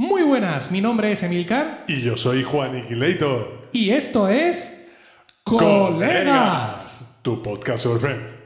[0.00, 3.68] Muy buenas, mi nombre es Emilcar Y yo soy Juan Iquilator.
[3.72, 4.88] y esto es
[5.42, 7.18] Colegas.
[7.22, 8.37] Tu podcast sobre Friends.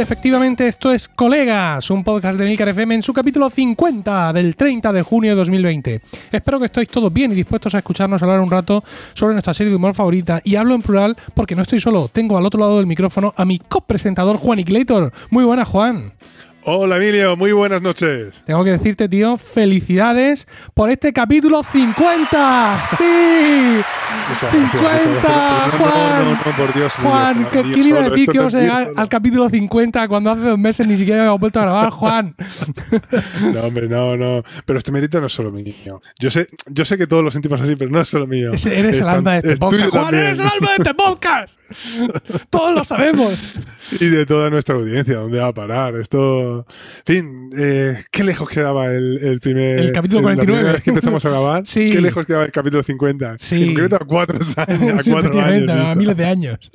[0.00, 4.92] Efectivamente, esto es Colegas, un podcast de Milcar FM en su capítulo 50 del 30
[4.92, 6.00] de junio de 2020.
[6.30, 9.70] Espero que estéis todos bien y dispuestos a escucharnos hablar un rato sobre nuestra serie
[9.70, 10.40] de humor favorita.
[10.44, 13.44] Y hablo en plural porque no estoy solo, tengo al otro lado del micrófono a
[13.44, 15.12] mi copresentador Juan Iquilator.
[15.30, 16.12] Muy buena, Juan.
[16.62, 18.44] Hola Emilio, muy buenas noches.
[18.46, 22.88] Tengo que decirte, tío, felicidades por este capítulo 50.
[22.96, 23.82] ¡Sí!
[24.28, 25.72] Muchas 50, gracias, muchas gracias.
[25.72, 26.24] No, no, Juan.
[26.24, 26.94] no, no, por Dios.
[26.96, 29.48] Juan, estaba ¿qué- yo ¿quién iba a decir que no íbamos a llegar al capítulo
[29.48, 32.34] 50 cuando hace dos meses ni siquiera habíamos vuelto a grabar, Juan?
[33.52, 34.42] No, hombre, no, no.
[34.64, 36.00] Pero este mérito no es solo mío.
[36.18, 38.48] Yo sé, yo sé que todos lo sentimos así, pero no es solo mío.
[38.52, 39.90] Eres Es el tan- alma de este podcast.
[39.90, 40.24] Juan, también.
[40.24, 41.60] eres el alma de este podcast.
[42.50, 43.32] Todos lo sabemos.
[44.00, 45.96] Y de toda nuestra audiencia, ¿dónde va a parar?
[45.96, 46.66] Esto.
[47.06, 49.78] En fin, eh, ¿qué lejos quedaba el, el primer.
[49.78, 50.44] El capítulo la 49.
[50.58, 51.62] primera vez que empezamos a grabar?
[51.66, 51.90] Sí.
[51.90, 53.34] ¿Qué lejos quedaba el capítulo 50?
[53.38, 53.62] Sí.
[53.62, 54.58] En concreto a cuatro años.
[54.58, 55.88] A cuatro años.
[55.88, 56.70] a miles de años.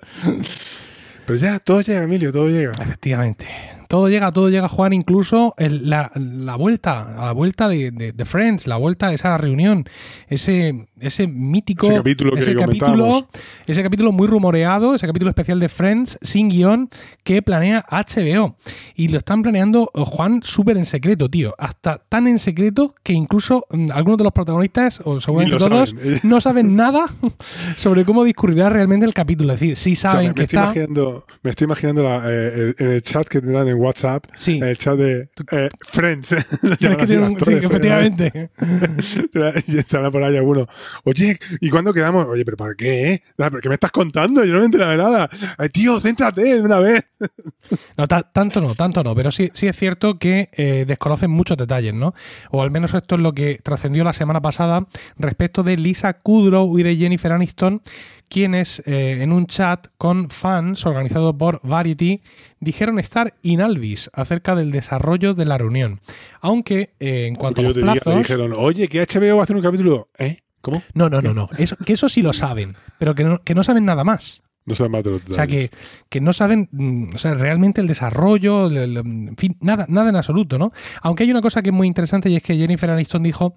[1.26, 2.72] Pero ya, todo llega, Emilio, todo llega.
[2.82, 3.48] Efectivamente.
[3.88, 8.12] Todo llega, todo llega, Juan, incluso el- la, la vuelta, a la vuelta de, de-
[8.12, 9.86] de Friends, la vuelta a esa reunión,
[10.28, 13.28] ese, ese mítico Ese capítulo que ese capítulo,
[13.68, 16.90] ese capítulo muy rumoreado, ese capítulo especial de Friends sin guion
[17.24, 18.56] que planea HBO.
[18.96, 21.54] Y lo están planeando, eh, Juan, súper en secreto, tío.
[21.58, 26.20] Hasta tan en secreto que incluso mm, algunos de los protagonistas, o seguramente todos, saben.
[26.24, 27.06] no saben nada
[27.76, 29.54] sobre cómo discurrirá realmente el capítulo.
[29.54, 30.66] Es decir, sí O sea, saben me, que me estoy está...
[30.80, 34.60] imaginando, me estoy imaginando la- eh, el, en el chat que tendrán en WhatsApp, Sí.
[34.64, 36.36] el chat de eh, Friends.
[36.80, 38.50] que tiene un- sí, efectivamente.
[39.68, 40.68] y estará por ahí alguno.
[41.04, 42.26] Oye, ¿y cuándo quedamos?
[42.28, 43.12] Oye, ¿pero para qué?
[43.14, 43.24] eh?
[43.38, 44.44] Ah, ¿Pero qué me estás contando?
[44.44, 45.30] Yo no me entero de nada.
[45.58, 47.04] Ay, tío, céntrate de una vez.
[47.98, 51.58] No, ta- tanto no, tanto no, pero sí, sí es cierto que eh, desconocen muchos
[51.58, 52.14] detalles, ¿no?
[52.52, 54.86] O al menos esto es lo que trascendió la semana pasada
[55.18, 57.82] respecto de Lisa Kudrow y de Jennifer Aniston,
[58.34, 62.20] quienes eh, en un chat con fans organizado por Variety
[62.60, 66.02] dijeron estar inalvis acerca del desarrollo de la reunión.
[66.42, 68.18] Aunque eh, en cuanto a yo los plazos...
[68.18, 70.10] dijeron, oye, que HBO va a hacer un capítulo.
[70.18, 70.40] ¿Eh?
[70.62, 70.82] ¿Cómo?
[70.96, 71.48] No, no, no, no.
[71.60, 74.42] Eso, que eso sí lo saben, pero que no, que no saben nada más.
[74.66, 75.70] No saben más de los O sea, detalles.
[75.70, 75.78] que,
[76.10, 80.10] que no saben mm, o sea, realmente el desarrollo, el- el- en fin, nada, nada
[80.10, 80.72] en absoluto, ¿no?
[81.02, 83.56] Aunque hay una cosa que es muy interesante y es que Jennifer Aniston dijo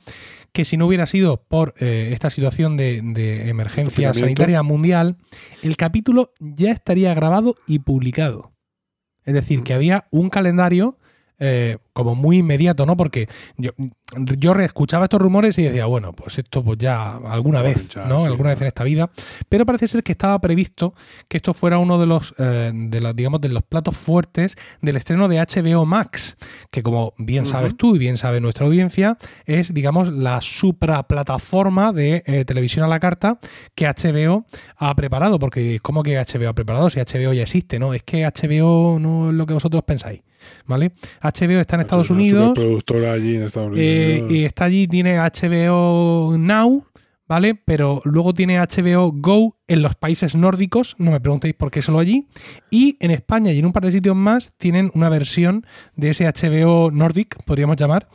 [0.52, 5.16] que si no hubiera sido por eh, esta situación de, de emergencia sanitaria mundial,
[5.62, 8.52] el capítulo ya estaría grabado y publicado.
[9.24, 10.98] Es decir, que había un calendario
[11.38, 12.94] eh, como muy inmediato, ¿no?
[12.94, 13.26] Porque
[13.56, 13.70] yo,
[14.36, 18.20] yo reescuchaba estos rumores y decía, bueno, pues esto pues ya alguna vez, ¿no?
[18.20, 19.08] sí, alguna vez en esta vida.
[19.48, 20.92] Pero parece ser que estaba previsto
[21.26, 24.98] que esto fuera uno de los, eh, de los, digamos, de los platos fuertes del
[24.98, 26.36] estreno de HBO Max,
[26.70, 32.22] que como bien sabes tú y bien sabe nuestra audiencia, es, digamos, la supraplataforma de
[32.26, 33.38] eh, televisión a la carta
[33.74, 34.44] que HBO
[34.76, 36.90] ha preparado, porque ¿cómo que HBO ha preparado?
[36.90, 37.94] Si HBO ya existe, ¿no?
[37.94, 40.20] Es que HBO no es lo que vosotros pensáis,
[40.66, 40.92] ¿vale?
[41.22, 42.44] HBO está en Estados Es una Unidos.
[42.48, 44.30] superproductora allí en Estados Eh, Unidos.
[44.32, 46.84] y está allí, tiene HBO Now,
[47.28, 47.54] ¿vale?
[47.54, 51.98] Pero luego tiene HBO Go en los países nórdicos, no me preguntéis por qué solo
[51.98, 52.28] allí.
[52.70, 55.66] Y en España y en un par de sitios más tienen una versión
[55.96, 58.08] de ese HBO Nordic, podríamos llamar,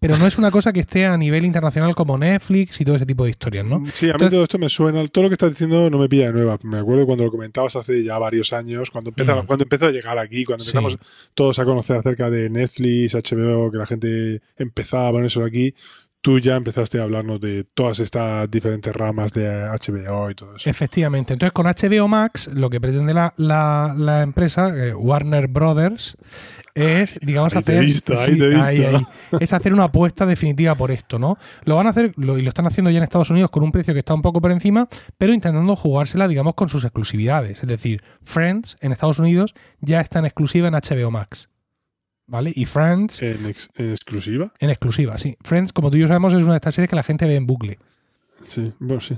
[0.00, 3.04] pero no es una cosa que esté a nivel internacional como Netflix y todo ese
[3.04, 3.82] tipo de historias, ¿no?
[3.92, 5.06] Sí, a mí Entonces- todo esto me suena.
[5.08, 6.58] Todo lo que estás diciendo no me pilla de nueva.
[6.62, 9.46] Me acuerdo cuando lo comentabas hace ya varios años, cuando empezó, Mm.
[9.46, 10.70] cuando empezó a llegar aquí, cuando Sí.
[10.70, 10.98] empezamos
[11.34, 15.74] todos a conocer acerca de Netflix, HBO, que la gente empezaba a ponérselo aquí.
[16.24, 20.70] Tú ya empezaste a hablarnos de todas estas diferentes ramas de HBO y todo eso.
[20.70, 21.34] Efectivamente.
[21.34, 26.16] Entonces, con HBO Max, lo que pretende la, la- la empresa, eh, Warner Brothers,
[26.74, 27.84] es, digamos, Ahí te he hacer.
[27.84, 29.10] visto, ahí te he visto.
[29.38, 31.36] es hacer una apuesta definitiva por esto, ¿no?
[31.66, 33.70] Lo van a hacer, lo- y lo están haciendo ya en Estados Unidos con un
[33.70, 37.60] precio que está un poco por encima, pero intentando jugársela, digamos, con sus exclusividades.
[37.60, 41.50] Es decir, Friends en Estados Unidos ya está en exclusiva en HBO Max.
[42.26, 42.52] ¿Vale?
[42.54, 44.52] Y Friends En, ex- en exclusiva.
[44.58, 45.36] en exclusiva, sí.
[45.42, 47.36] Friends, como tú y yo sabemos, es una de estas series que la gente ve
[47.36, 47.78] en bucle.
[48.46, 49.16] Sí, bueno, sí.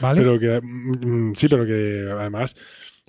[0.00, 0.20] ¿Vale?
[0.20, 2.54] Pero que, mm, sí, pero que además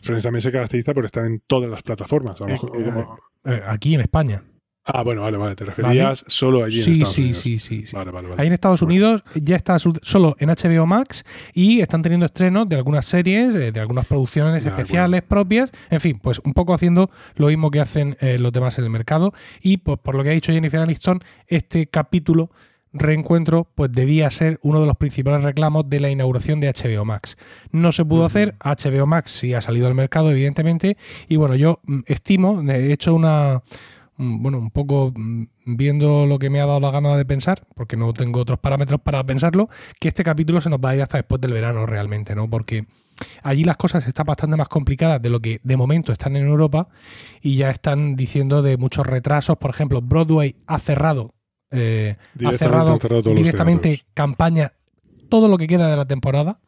[0.02, 2.40] Friends también se caracteriza por estar en todas las plataformas.
[2.42, 4.44] A lo Eh, mejor- eh, como- Eh, aquí en España.
[4.84, 5.56] Ah, bueno, vale, vale.
[5.56, 7.38] Te referías solo allí en Sí, Estados sí, Unidos.
[7.38, 7.96] sí, sí, sí.
[7.96, 8.42] Vale, vale, vale.
[8.42, 8.94] Ahí en Estados Bueno.
[8.96, 11.24] Unidos ya está solo en HBO Max
[11.54, 15.72] y están teniendo estrenos de algunas series, eh, de algunas producciones especiales propias.
[15.92, 18.90] En fin, pues un poco haciendo lo mismo que hacen eh, los demás en el
[18.90, 19.34] mercado.
[19.62, 22.50] Y pues, por lo que ha dicho Jennifer Aniston, este capítulo
[22.94, 27.38] reencuentro pues debía ser uno de los principales reclamos de la inauguración de HBO Max.
[27.72, 30.98] No se pudo hacer, HBO Max sí ha salido al mercado evidentemente
[31.30, 33.62] y bueno, yo mm, estimo, he hecho una
[34.22, 37.98] bueno, un poco mm, viendo lo que me ha dado la gana de pensar, porque
[37.98, 39.70] no tengo otros parámetros para pensarlo,
[40.00, 42.50] que este capítulo se nos va a ir hasta después del verano realmente, ¿no?
[42.50, 42.86] Porque
[43.44, 46.88] allí las cosas están bastante más complicadas de lo que de momento están en Europa
[47.42, 49.58] y ya están diciendo de muchos retrasos.
[49.58, 51.34] Por ejemplo, Broadway ha cerrado
[51.72, 53.00] eh, ha cerrado,
[53.34, 54.74] directamente campaña
[55.30, 56.60] todo lo que queda de la temporada.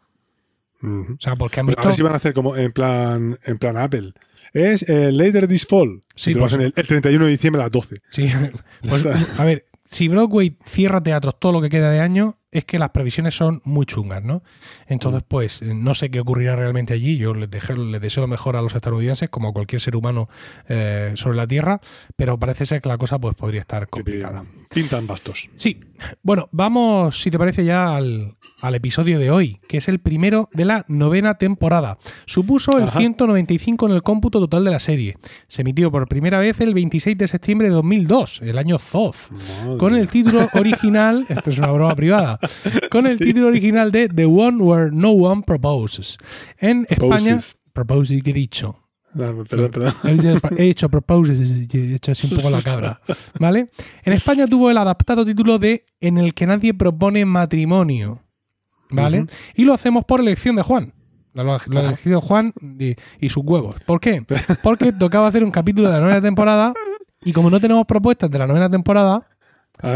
[0.82, 1.82] O sea, porque han visto...
[1.82, 4.14] a ver si van a hacer como en plan, en plan Apple.
[4.54, 6.04] Es eh, Later This Fall.
[6.16, 8.02] Sí, pues, el, 31 de diciembre a las 12.
[8.10, 8.32] Sí,
[8.88, 12.80] pues, a ver, si Broadway cierra teatros todo lo que queda de año, es que
[12.80, 14.44] las previsiones son muy chungas, ¿no?
[14.88, 15.26] Entonces, mm.
[15.28, 17.18] pues no sé qué ocurrirá realmente allí.
[17.18, 20.30] Yo les, deseo lo mejor a los estadounidenses, como a cualquier ser humano
[20.70, 21.82] eh, sobre la Tierra,
[22.16, 24.46] pero parece ser que la cosa pues, podría estar complicada.
[24.74, 25.50] Pintan bastos.
[25.56, 25.80] Sí.
[26.22, 30.50] Bueno, vamos, si te parece, ya al, al episodio de hoy, que es el primero
[30.54, 31.98] de la novena temporada.
[32.26, 35.18] Supuso el 195 en el cómputo total de la serie.
[35.50, 39.28] Se emitió por primera vez el 26 de septiembre de 2002, el año Zoth,
[39.78, 42.40] con el título original, esto es una broma privada,
[42.90, 46.18] con el título original de The One Where No One Proposes.
[46.58, 47.38] En España,
[47.74, 48.80] proposes, ¿qué he dicho?
[49.16, 49.94] perdón, perdón.
[50.58, 53.00] He hecho proposes, he hecho así un poco la cabra.
[53.40, 53.70] ¿Vale?
[54.04, 58.24] En España tuvo el adaptado título de En el que nadie propone matrimonio.
[58.90, 59.26] ¿vale?
[59.56, 60.94] Y lo hacemos por elección de Juan.
[61.34, 62.54] Lo, ha decidido Juan
[63.20, 63.76] y, sus huevos.
[63.86, 64.24] ¿Por qué?
[64.62, 66.74] Porque tocaba hacer un capítulo de la novena temporada
[67.24, 69.28] y como no tenemos propuestas de la novena temporada,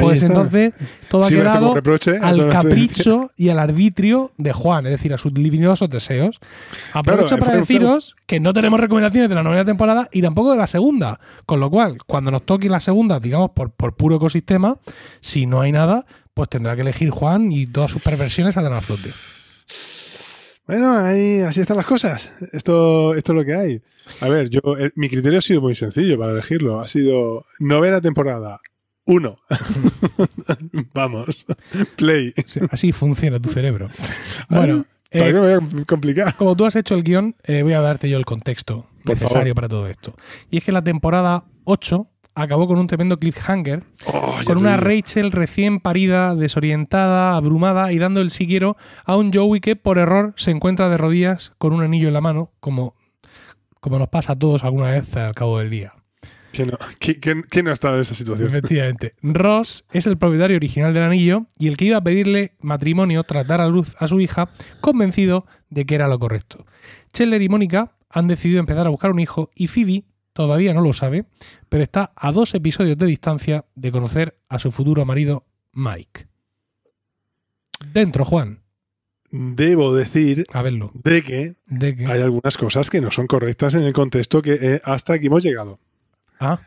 [0.02, 0.74] pues entonces
[1.10, 1.74] todo ha quedado
[2.22, 6.40] al capricho y al arbitrio de Juan, es decir, a sus divinosos deseos.
[6.94, 10.68] Aprovecho para deciros que no tenemos recomendaciones de la novena temporada y tampoco de la
[10.68, 11.20] segunda.
[11.46, 14.78] Con lo cual, cuando nos toque la segunda, digamos, por, por puro ecosistema,
[15.22, 18.82] si no hay nada, pues tendrá que elegir Juan y todas sus perversiones saldrán a
[18.82, 19.12] flote.
[20.68, 22.34] Bueno, ahí, así están las cosas.
[22.52, 23.82] Esto, esto es lo que hay.
[24.20, 26.82] A ver, yo eh, mi criterio ha sido muy sencillo para elegirlo.
[26.82, 28.60] Ha sido novena temporada.
[29.08, 29.40] Uno.
[30.94, 31.46] Vamos.
[31.96, 32.34] Play.
[32.72, 33.88] así funciona tu cerebro.
[34.50, 34.86] Bueno.
[35.10, 36.36] ¿Para eh, me voy a complicar?
[36.36, 39.70] Como tú has hecho el guion, eh, voy a darte yo el contexto necesario para
[39.70, 40.14] todo esto.
[40.52, 45.32] Y es que la temporada 8 acabó con un tremendo cliffhanger, oh, con una Rachel
[45.32, 50.52] recién parida, desorientada, abrumada y dando el siguiero a un Joey que por error se
[50.52, 52.96] encuentra de rodillas con un anillo en la mano, como,
[53.80, 55.94] como nos pasa a todos alguna vez al cabo del día.
[57.00, 58.48] ¿Quién no, ha estado en esa situación?
[58.48, 59.14] Efectivamente.
[59.22, 63.48] Ross es el propietario original del anillo y el que iba a pedirle matrimonio tras
[63.48, 64.50] dar a luz a su hija,
[64.82, 66.66] convencido de que era lo correcto.
[67.14, 70.94] Chandler y Mónica han decidido empezar a buscar un hijo y Phoebe todavía no lo
[70.94, 71.26] sabe,
[71.70, 76.28] pero está a dos episodios de distancia de conocer a su futuro marido Mike.
[77.94, 78.62] Dentro, Juan.
[79.30, 80.92] Debo decir a verlo.
[80.94, 81.56] De, que
[82.06, 85.44] hay algunas cosas que no son correctas en el contexto que eh, hasta aquí hemos
[85.44, 85.80] llegado.
[86.40, 86.60] Ah.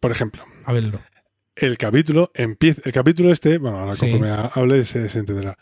[0.00, 0.44] Por ejemplo.
[0.64, 1.00] A verlo.
[1.56, 2.82] El capítulo empieza.
[2.84, 5.56] El capítulo este, bueno, ahora conforme hable se entenderá.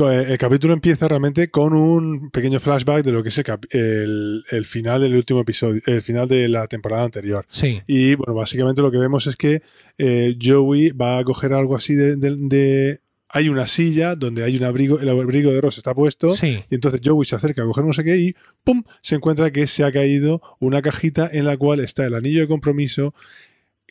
[0.00, 5.02] Eh, el capítulo empieza realmente con un pequeño flashback de lo que es el, final
[5.02, 7.44] del último episodio, el final de la temporada anterior.
[7.48, 7.82] Sí.
[7.86, 9.62] Y bueno, básicamente lo que vemos es que
[9.98, 13.00] eh, Joey va a coger algo así de,
[13.34, 16.62] hay una silla donde hay un abrigo, el abrigo de Ross está puesto, sí.
[16.70, 18.84] y entonces Joey se acerca a coger no sé qué y ¡pum!
[19.00, 22.48] se encuentra que se ha caído una cajita en la cual está el anillo de
[22.48, 23.14] compromiso,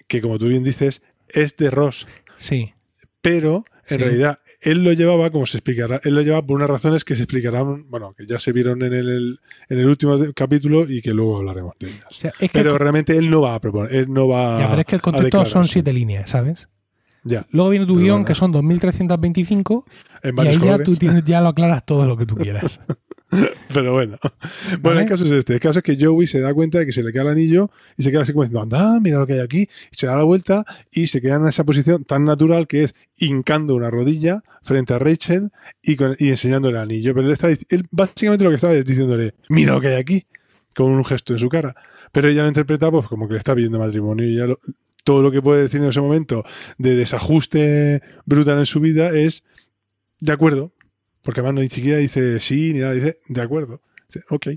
[0.08, 2.08] que como tú bien dices, es de Ross.
[2.38, 2.74] Sí.
[3.22, 7.04] Pero en realidad, él lo llevaba, como se explicará, él lo llevaba por unas razones
[7.04, 11.02] que se explicarán, bueno, que ya se vieron en el, en el último capítulo y
[11.02, 12.32] que luego hablaremos de ellas.
[12.54, 15.02] pero realmente él no va a proponer, él no va Ya, pero es que el
[15.02, 16.70] contexto son siete líneas, ¿sabes?
[17.24, 17.46] Ya.
[17.52, 19.86] Luego viene tu guion, que son 2325,
[20.24, 22.80] y ahí ya tú tienes, ya lo aclaras todo lo que tú quieras.
[23.74, 24.18] Pero bueno.
[24.82, 25.54] Bueno, el caso es este.
[25.54, 27.72] El caso es que Joey se da cuenta de que se le queda el anillo
[27.98, 29.70] y se queda así como diciendo, anda, mira lo que hay aquí.
[29.92, 32.96] Y se da la vuelta y se queda en esa posición tan natural que es
[33.18, 35.52] hincando una rodilla frente a Rachel
[35.82, 37.14] y, y enseñando el anillo.
[37.14, 40.26] Pero él, está, él básicamente lo que estaba es diciéndole, mira lo que hay aquí,
[40.76, 41.76] con un gesto en su cara.
[42.12, 44.46] Pero ella lo interpreta pues, como que le está pidiendo matrimonio y ya
[45.04, 46.44] todo lo que puede decir en ese momento
[46.78, 49.44] de desajuste brutal en su vida es,
[50.20, 50.74] de acuerdo,
[51.22, 53.82] porque además no ni siquiera dice sí ni nada, dice de acuerdo.
[54.08, 54.48] Dice, ok.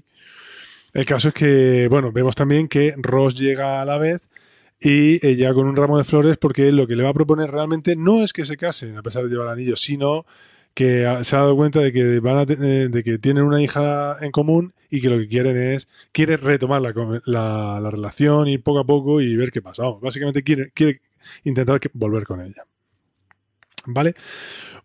[0.93, 4.23] El caso es que, bueno, vemos también que Ross llega a la vez
[4.81, 7.97] y ella con un ramo de flores porque lo que le va a proponer realmente
[7.97, 10.25] no es que se casen a pesar de llevar anillo, sino
[10.75, 14.33] que se ha dado cuenta de que van a de que tienen una hija en
[14.33, 16.91] común y que lo que quieren es quiere retomar la,
[17.81, 19.85] la, relación y poco a poco y ver qué pasa.
[20.01, 21.01] básicamente quiere, quiere
[21.45, 22.65] intentar volver con ella.
[23.87, 24.15] ¿Vale?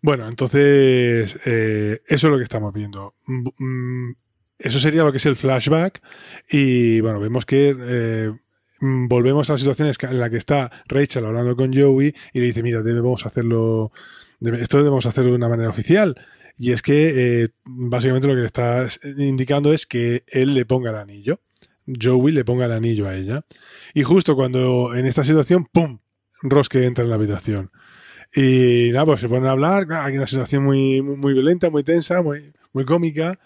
[0.02, 3.14] Bueno, entonces eh, eso es lo que estamos viendo.
[3.26, 4.12] Mm,
[4.58, 6.02] eso sería lo que es el flashback
[6.50, 8.32] y bueno, vemos que eh,
[8.80, 12.62] volvemos a la situación en la que está Rachel hablando con Joey y le dice,
[12.62, 13.92] mira, debemos hacerlo,
[14.40, 16.16] esto debemos hacerlo de una manera oficial.
[16.56, 20.90] Y es que eh, básicamente lo que le está indicando es que él le ponga
[20.90, 21.40] el anillo.
[21.86, 23.44] Joey le ponga el anillo a ella.
[23.94, 26.00] Y justo cuando en esta situación, ¡pum!
[26.42, 27.70] Ross que entra en la habitación.
[28.34, 29.86] Y nada, pues se ponen a hablar.
[29.90, 33.38] Hay una situación muy, muy, violenta, muy tensa, muy, muy cómica.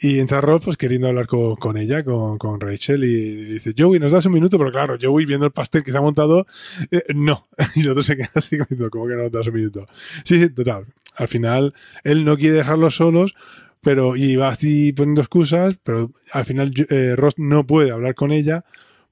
[0.00, 4.12] Y entra Ross pues queriendo hablar con, ella, con, con, Rachel, y dice, Joey, ¿nos
[4.12, 4.58] das un minuto?
[4.58, 6.46] Pero claro, Joey viendo el pastel que se ha montado,
[6.90, 7.46] eh, no.
[7.76, 9.86] Y el otro se queda así como, ¿cómo que no nos das un minuto?
[10.24, 10.86] Sí, sí, total.
[11.16, 13.34] Al final, él no quiere dejarlos solos,
[13.80, 18.32] pero y va así poniendo excusas, pero al final eh, Ross no puede hablar con
[18.32, 18.64] ella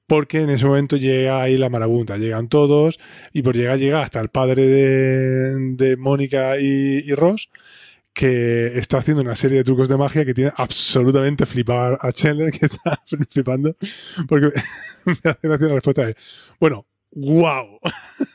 [0.07, 2.99] porque en ese momento llega ahí la marabunta, llegan todos
[3.31, 7.49] y por llegar llega hasta el padre de, Mónica y, Ross
[8.13, 12.51] que está haciendo una serie de trucos de magia que tiene absolutamente flipar a Chandler,
[12.51, 13.75] que está flipando,
[14.27, 14.47] porque
[15.05, 16.15] me hace gracia la respuesta de,
[16.59, 17.79] bueno, wow.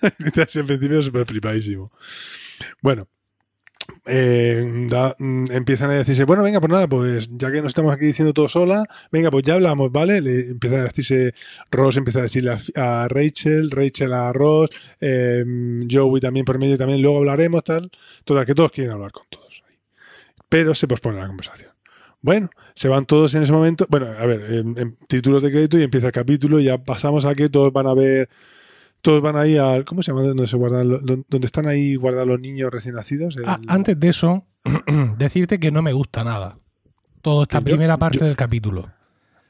[0.54, 1.92] En principio súper flipadísimo.
[2.80, 3.08] Bueno,
[4.06, 4.62] eh,
[5.18, 8.32] mm, empiezan a decirse, bueno, venga, pues nada, pues ya que nos estamos aquí diciendo
[8.32, 10.20] todo sola, venga, pues ya hablamos, ¿vale?
[10.20, 11.34] Le empiezan a decirse,
[11.70, 15.44] Ross empieza a decirle a, Rachel, Rachel a Ross, eh,
[15.90, 17.90] Joey también por medio, también luego hablaremos, tal.
[18.24, 19.62] Total, que todos quieren hablar con todos.
[20.48, 21.70] Pero se pospone la conversación.
[22.20, 23.86] Bueno, se van todos en ese momento.
[23.88, 27.34] Bueno, a ver, en títulos de crédito y empieza el capítulo y ya pasamos a
[27.34, 28.28] que todos van a ver
[29.06, 29.84] todos van ahí al.
[29.84, 30.22] ¿Cómo se llama?
[30.22, 33.36] Donde, se guardan, donde están ahí guardados los niños recién nacidos.
[33.46, 34.46] Ah, antes de eso,
[35.18, 36.58] decirte que no me gusta nada.
[37.22, 38.90] Toda esta primera parte del capítulo.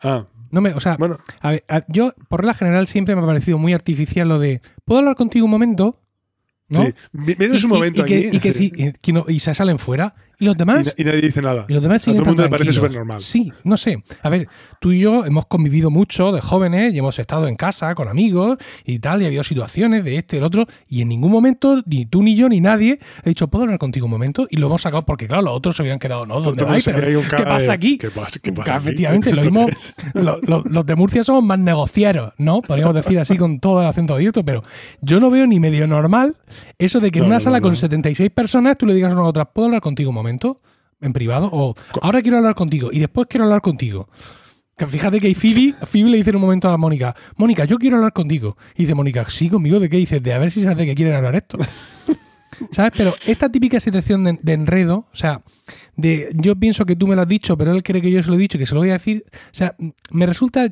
[0.02, 0.26] Ah.
[0.50, 1.16] No me, o sea, bueno.
[1.40, 4.60] a ver, yo, por regla general, siempre me ha parecido muy artificial lo de.
[4.84, 6.02] ¿Puedo hablar contigo un momento?
[6.68, 6.84] ¿no?
[6.84, 6.94] Sí,
[7.38, 8.72] menos un momento y, y que, sí,
[9.28, 10.14] y, se salen fuera.
[10.38, 10.94] ¿Y los demás?
[10.96, 11.64] Y, nadie dice nada.
[11.68, 13.20] Y los demás a todo el mundo le parece súper normal.
[13.20, 14.02] Sí, no sé.
[14.22, 14.48] A ver,
[14.80, 18.58] tú y yo hemos convivido mucho de jóvenes y hemos estado en casa con amigos
[18.84, 21.82] y tal, y ha habido situaciones de este y el otro, y en ningún momento,
[21.86, 24.46] ni tú ni yo ni nadie, he dicho, ¿puedo hablar contigo un momento?
[24.50, 26.40] Y lo hemos sacado porque, claro, los otros se habían quedado, ¿no?
[26.40, 26.84] ¿Dónde vais?
[26.84, 27.96] Pero, ¿Qué pasa aquí?
[27.96, 29.66] ¿Qué pasa, qué pasa Efectivamente, lo mismo.
[30.14, 32.60] los, de Murcia somos más negocieros, ¿no?
[32.60, 34.62] Podríamos decir así con todo el acento abierto, pero
[35.00, 36.36] yo no veo ni medio normal
[36.78, 39.46] eso de que en una sala con 76 personas tú le digas a una otra,
[39.46, 40.25] ¿puedo hablar contigo un momento?
[40.28, 44.08] En privado o ahora quiero hablar contigo y después quiero hablar contigo.
[44.76, 48.12] fíjate que Phoebe, Phoebe le dice en un momento a Mónica, Mónica, yo quiero hablar
[48.12, 48.56] contigo.
[48.74, 49.96] Y dice Mónica, sí, conmigo, ¿de qué?
[49.98, 50.22] dices?
[50.22, 51.58] de a ver si sabes de qué quieren hablar esto.
[52.72, 52.92] ¿Sabes?
[52.96, 55.42] Pero esta típica situación de, enredo, o sea,
[55.94, 58.30] de yo pienso que tú me lo has dicho, pero él cree que yo se
[58.30, 59.76] lo he dicho, que se lo voy a decir, o sea,
[60.10, 60.66] me resulta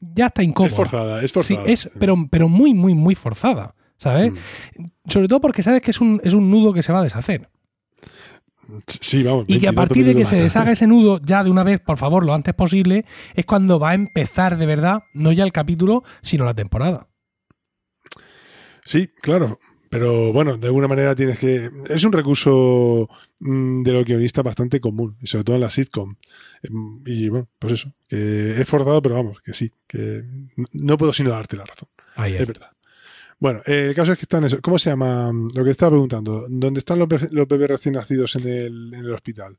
[0.00, 0.70] ya está incómodo.
[0.70, 1.64] Es forzada, es forzada.
[1.64, 4.32] Sí, es, pero, pero muy, muy, muy forzada, ¿sabes?
[4.32, 4.84] Mm.
[5.08, 7.48] Sobre todo porque sabes que es un, es un nudo que se va a deshacer.
[8.86, 9.44] Sí, vamos.
[9.48, 11.98] Y que a partir de que se deshaga ese nudo ya de una vez, por
[11.98, 13.04] favor, lo antes posible,
[13.34, 17.08] es cuando va a empezar de verdad, no ya el capítulo, sino la temporada.
[18.84, 19.58] Sí, claro.
[19.88, 21.70] Pero bueno, de alguna manera tienes que.
[21.88, 23.08] Es un recurso
[23.38, 26.16] mm, de los guionistas bastante común, y sobre todo en la sitcom.
[26.62, 30.24] Em, y bueno, pues eso, que es forzado, pero vamos, que sí, que
[30.72, 31.88] no puedo sino darte la razón.
[32.16, 32.75] es verdad.
[33.38, 34.58] Bueno, eh, el caso es que están eso.
[34.62, 35.30] ¿Cómo se llama?
[35.54, 36.46] Lo que estaba preguntando.
[36.48, 39.56] ¿Dónde están los, bebés recién nacidos en el, en el hospital?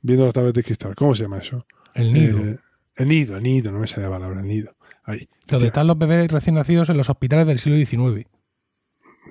[0.00, 0.94] Viendo las tablas de cristal.
[0.94, 1.66] ¿Cómo se llama eso?
[1.94, 2.38] El nido.
[2.38, 2.58] Eh,
[2.96, 4.74] el nido, el nido, no me sale la palabra, el nido.
[5.04, 5.28] Ahí.
[5.46, 8.26] Donde están los bebés recién nacidos en los hospitales del siglo XIX.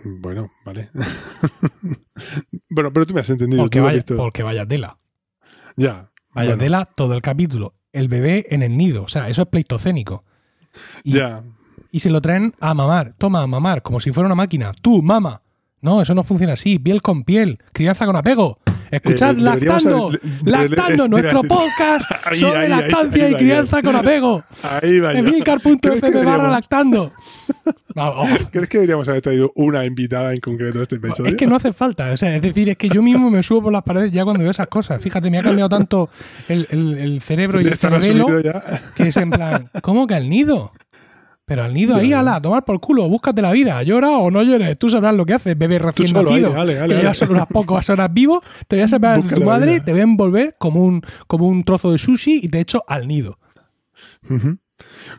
[0.03, 0.91] Bueno, vale.
[2.69, 3.63] bueno, pero tú me has entendido.
[3.63, 4.99] Porque, vaya, porque vaya tela.
[5.75, 6.11] Ya.
[6.31, 7.73] Vaya tela todo el capítulo.
[7.91, 9.03] El bebé en el nido.
[9.03, 10.23] O sea, eso es pleistocénico.
[11.03, 11.43] ya
[11.91, 13.13] y se lo traen a mamar.
[13.17, 14.71] Toma, a mamar, como si fuera una máquina.
[14.81, 15.41] Tú, mama.
[15.81, 16.77] No, eso no funciona así.
[16.77, 17.59] Piel con piel.
[17.71, 18.59] Crianza con apego.
[18.91, 20.11] Escuchad eh, Lactando.
[20.45, 24.43] lactando, nuestro podcast sobre lactancia y crianza con apego.
[24.63, 25.13] Ahí va.
[25.13, 27.11] Emilcar.fm barra lactando.
[28.51, 31.31] ¿Crees que deberíamos haber traído una invitada en concreto a este episodio?
[31.31, 32.11] Es que no hace falta.
[32.11, 34.41] O sea, es decir, es que yo mismo me subo por las paredes ya cuando
[34.41, 35.01] veo esas cosas.
[35.01, 36.09] Fíjate, me ha cambiado tanto
[36.47, 38.27] el, el cerebro y el cerebelo
[38.95, 40.71] que es en plan, ¿cómo que al nido?
[41.49, 44.77] Pero al nido ahí, ala, tomar por culo, búscate la vida, llora o no llores,
[44.77, 46.53] tú sabrás lo que haces, bebé recién nacido.
[46.53, 49.89] que llevas solo unas pocas horas vivo, te voy a separar de tu madre, te
[49.89, 53.39] voy a envolver como un, como un trozo de sushi y te echo al nido.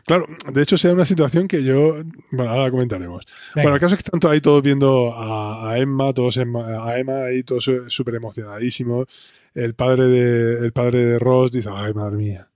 [0.05, 1.95] Claro, de hecho, sea una situación que yo.
[2.31, 3.25] Bueno, ahora comentaremos.
[3.53, 7.43] Bueno, el caso es que están ahí todos viendo a, Emma, todos a Emma ahí
[7.43, 9.05] todos súper emocionadísimos.
[9.53, 12.50] El padre de, el padre de Ross dice: Ay, madre mía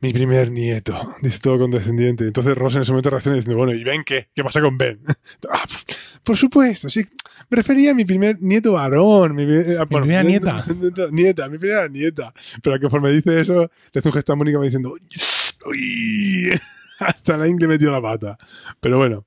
[0.00, 2.24] mi primer nieto, dice todo condescendiente.
[2.26, 4.28] Entonces Ross en ese momento reacciona diciendo, bueno, ¿y Ben qué?
[4.34, 5.00] ¿Qué pasa con Ben?
[5.50, 5.64] Ah,
[6.22, 7.04] por supuesto, sí.
[7.48, 9.34] Me refería a mi primer nieto varón.
[9.34, 10.64] Mi, eh, primera nieta.
[11.12, 12.32] Nieta, mi primera nieta.
[12.62, 14.96] Pero conforme dice eso, le hace un gesto a Mónica diciendo,
[15.66, 16.50] uy,
[16.98, 18.36] hasta la ingle metió la pata.
[18.80, 19.24] Pero bueno,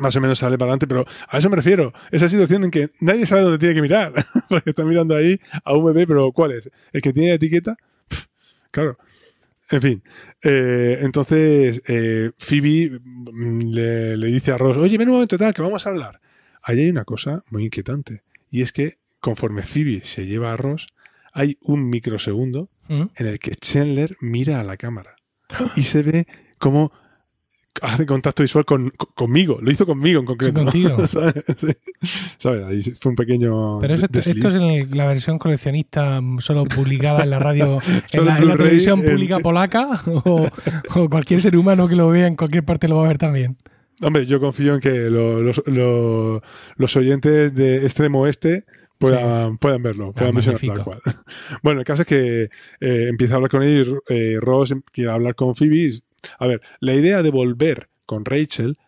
[0.00, 1.92] más o menos sale para adelante, pero a eso me refiero.
[2.10, 4.12] Esa situación en que nadie sabe dónde tiene que mirar.
[4.48, 6.70] Porque está mirando ahí a un bebé, pero ¿cuál es?
[6.92, 7.76] ¿El que tiene etiqueta?
[8.70, 8.98] claro.
[9.70, 10.02] En fin,
[10.42, 15.62] eh, entonces eh, Phoebe mm, le, dice a Ross, oye, ven un momento tal, que
[15.62, 16.20] vamos a hablar.
[16.62, 20.88] Ahí hay una cosa muy inquietante, y es que conforme Phoebe se lleva a Ross,
[21.32, 23.02] hay un microsegundo ¿Mm?
[23.14, 25.14] en el que Chandler mira a la cámara
[25.76, 26.26] y se ve
[26.58, 26.92] como
[27.82, 29.58] hace contacto visual con, conmigo.
[29.60, 30.62] Lo hizo conmigo en concreto.
[30.62, 31.06] contigo.
[31.06, 32.64] ¿Sabes?
[32.64, 33.78] Ahí fue un pequeño.
[33.80, 37.80] Pero esto es en la versión coleccionista mm, solo publicada en la radio,
[38.12, 40.48] en, la, televisión pública polaca o,
[41.08, 43.56] cualquier ser humano que lo vea en cualquier parte lo va a ver también.
[44.02, 48.64] Hombre, yo confío en que los, los, oyentes de extremo oeste
[48.96, 51.02] puedan, puedan verlo, puedan verlo tal cual.
[51.62, 52.48] Bueno, el caso es que
[52.80, 55.90] eh, empieza a hablar con y eh, Ross quiere hablar con Phoebe
[56.38, 58.78] a ver, la idea de volver con Rachel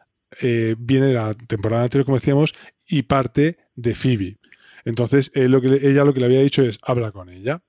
[0.41, 2.55] eh, viene de la temporada anterior, como decíamos,
[2.89, 4.39] y parte de Phoebe.
[4.85, 7.63] Entonces, lo que, ella lo que le había dicho es, habla con ella.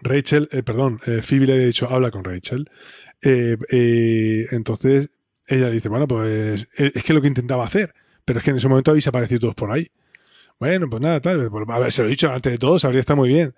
[0.00, 2.70] Rachel, eh, perdón, eh, Phoebe le había dicho, habla con Rachel.
[3.20, 5.10] entonces,
[5.46, 7.94] ella dice, bueno, pues es que lo que intentaba hacer,
[8.24, 9.88] pero es que en ese momento habéis aparecido todos por ahí.
[10.58, 13.00] Bueno, pues nada, tal, pues, a ver, se lo he dicho antes de todos, habría
[13.00, 13.54] estado muy bien.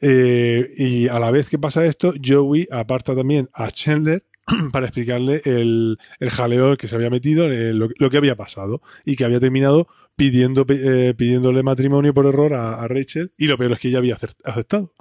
[0.00, 4.24] Eh, y a la vez que pasa esto, Joey aparta también a Chandler
[4.72, 9.24] para explicarle el, el jaleo que se había metido, lo, que había pasado y que
[9.24, 13.88] había terminado pidiendo, eh, pidiéndole matrimonio por error a, Rachel y lo peor es que
[13.88, 14.94] ella había aceptado.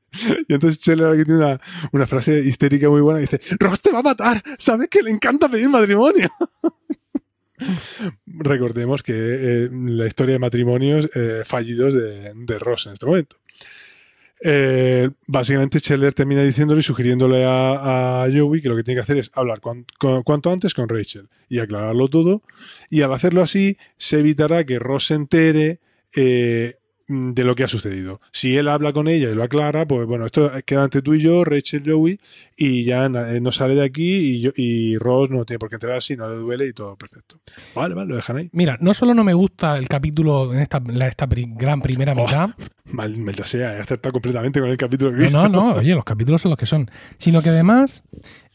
[0.49, 1.61] Y entonces Chandler aquí tiene una,
[1.93, 3.21] una, frase histérica muy buena.
[3.21, 6.29] Dice, Ross te va a matar, sabes que le encanta pedir matrimonio.
[8.25, 13.37] Recordemos que eh, la historia de matrimonios eh, fallidos de, Ross en este momento.
[14.43, 19.17] Eh, básicamente, Scheller termina diciéndole y sugiriéndole a, Joey que lo que tiene que hacer
[19.17, 22.41] es hablar cuanto antes con Rachel y aclararlo todo.
[22.89, 25.79] Y al hacerlo así, se evitará que Ross se entere
[27.11, 28.21] de lo que ha sucedido.
[28.31, 31.21] Si él habla con ella y lo aclara, pues bueno, esto queda entre tú y
[31.21, 32.19] yo, Rachel Joey,
[32.55, 35.93] y ya eh, no sale de aquí y, y Ross no tiene por qué entrar
[35.93, 37.37] así, no le duele y todo perfecto.
[37.75, 38.49] Vale, vale, lo dejan ahí.
[38.53, 42.51] Mira, no solo no me gusta el capítulo en esta, esta gran primera oh, mitad.
[42.85, 45.37] Mal, sea, he completamente con el capítulo que he visto.
[45.37, 46.89] No, no, oye, los capítulos son los que son.
[47.17, 48.03] Sino que además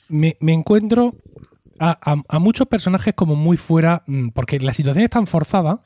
[0.08, 1.14] me, encuentro
[1.78, 5.82] a, a muchos personajes como muy fuera, mm, porque la situación es tan forzada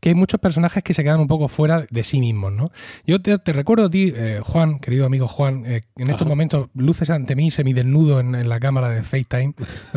[0.00, 2.70] que hay muchos personajes que se quedan un poco fuera de sí mismos, ¿no?
[3.06, 7.10] Yo te, recuerdo a ti, eh, Juan, querido amigo Juan, eh, en estos momentos luces
[7.10, 9.54] ante mí semidesnudo en, en la cámara de FaceTime.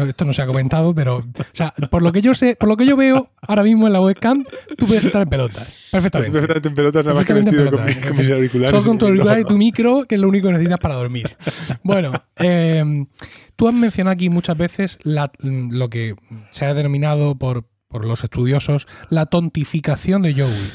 [0.07, 2.77] esto no se ha comentado, pero, o sea, por lo que yo sé, por lo
[2.77, 4.43] que yo veo ahora mismo en la webcam,
[4.77, 5.77] tú puedes estar en pelotas.
[5.91, 6.31] Perfectamente.
[6.31, 8.71] Perfectamente en pelotas, nada más que vestido con, mis auriculares.
[8.71, 11.35] Solo con tu auricular y tu micro, que es lo único que necesitas para dormir.
[11.83, 13.05] Bueno, eh,
[13.55, 16.15] tú has mencionado aquí muchas veces lo que
[16.51, 20.73] se ha denominado por por los estudiosos, la tontificación de Joey.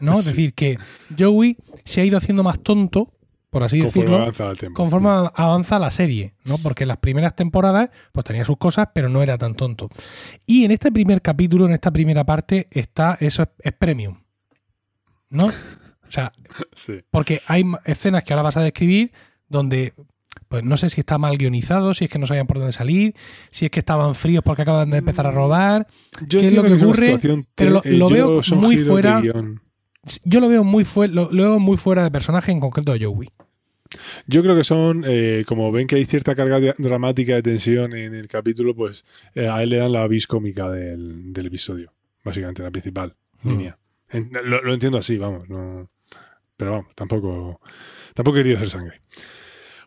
[0.00, 0.20] ¿no?
[0.20, 0.78] Es decir, que
[1.18, 3.12] Joey se ha ido haciendo más tonto,
[3.50, 4.32] por así decirlo,
[4.72, 6.56] conforme avanza la serie, ¿no?
[6.56, 9.90] Porque en las primeras temporadas pues tenía sus cosas, pero no era tan tonto.
[10.46, 14.22] Y en este primer capítulo, en esta primera parte, está eso es, premium.
[15.28, 15.48] ¿No?
[15.48, 15.52] O
[16.08, 16.32] sea,
[17.10, 19.12] porque hay escenas que ahora vas a describir
[19.46, 19.92] donde
[20.48, 23.14] pues no sé si está mal guionizado, si es que no sabían por dónde salir,
[23.50, 25.86] si es que estaban fríos porque acaban de empezar a mm, robar,
[26.28, 27.18] qué es lo que ocurre,
[27.54, 29.22] pero lo, veo muy fuera.
[30.24, 33.30] Yo lo veo muy, lo, veo muy fuera de personaje, en concreto de Joey.
[34.26, 38.14] Yo creo que son, eh, como ven que hay cierta carga dramática de tensión en
[38.14, 41.92] el capítulo, pues eh, a él le dan la vis cómica del, episodio,
[42.24, 43.48] básicamente, la principal mm.
[43.48, 43.78] línea.
[44.44, 45.46] lo, entiendo así, vamos,
[46.56, 47.60] pero vamos, tampoco,
[48.14, 49.00] tampoco quería hacer sangre.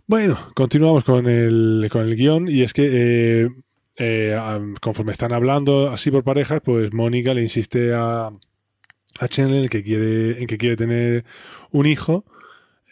[0.07, 3.49] Bueno, continuamos con el, con el guion y es que eh,
[3.97, 4.37] eh,
[4.79, 10.45] conforme están hablando así por parejas, pues Mónica le insiste a, a que quiere, en
[10.45, 11.25] que quiere tener
[11.71, 12.23] un hijo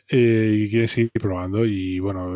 [0.09, 2.35] eh, y quiere seguir probando y bueno,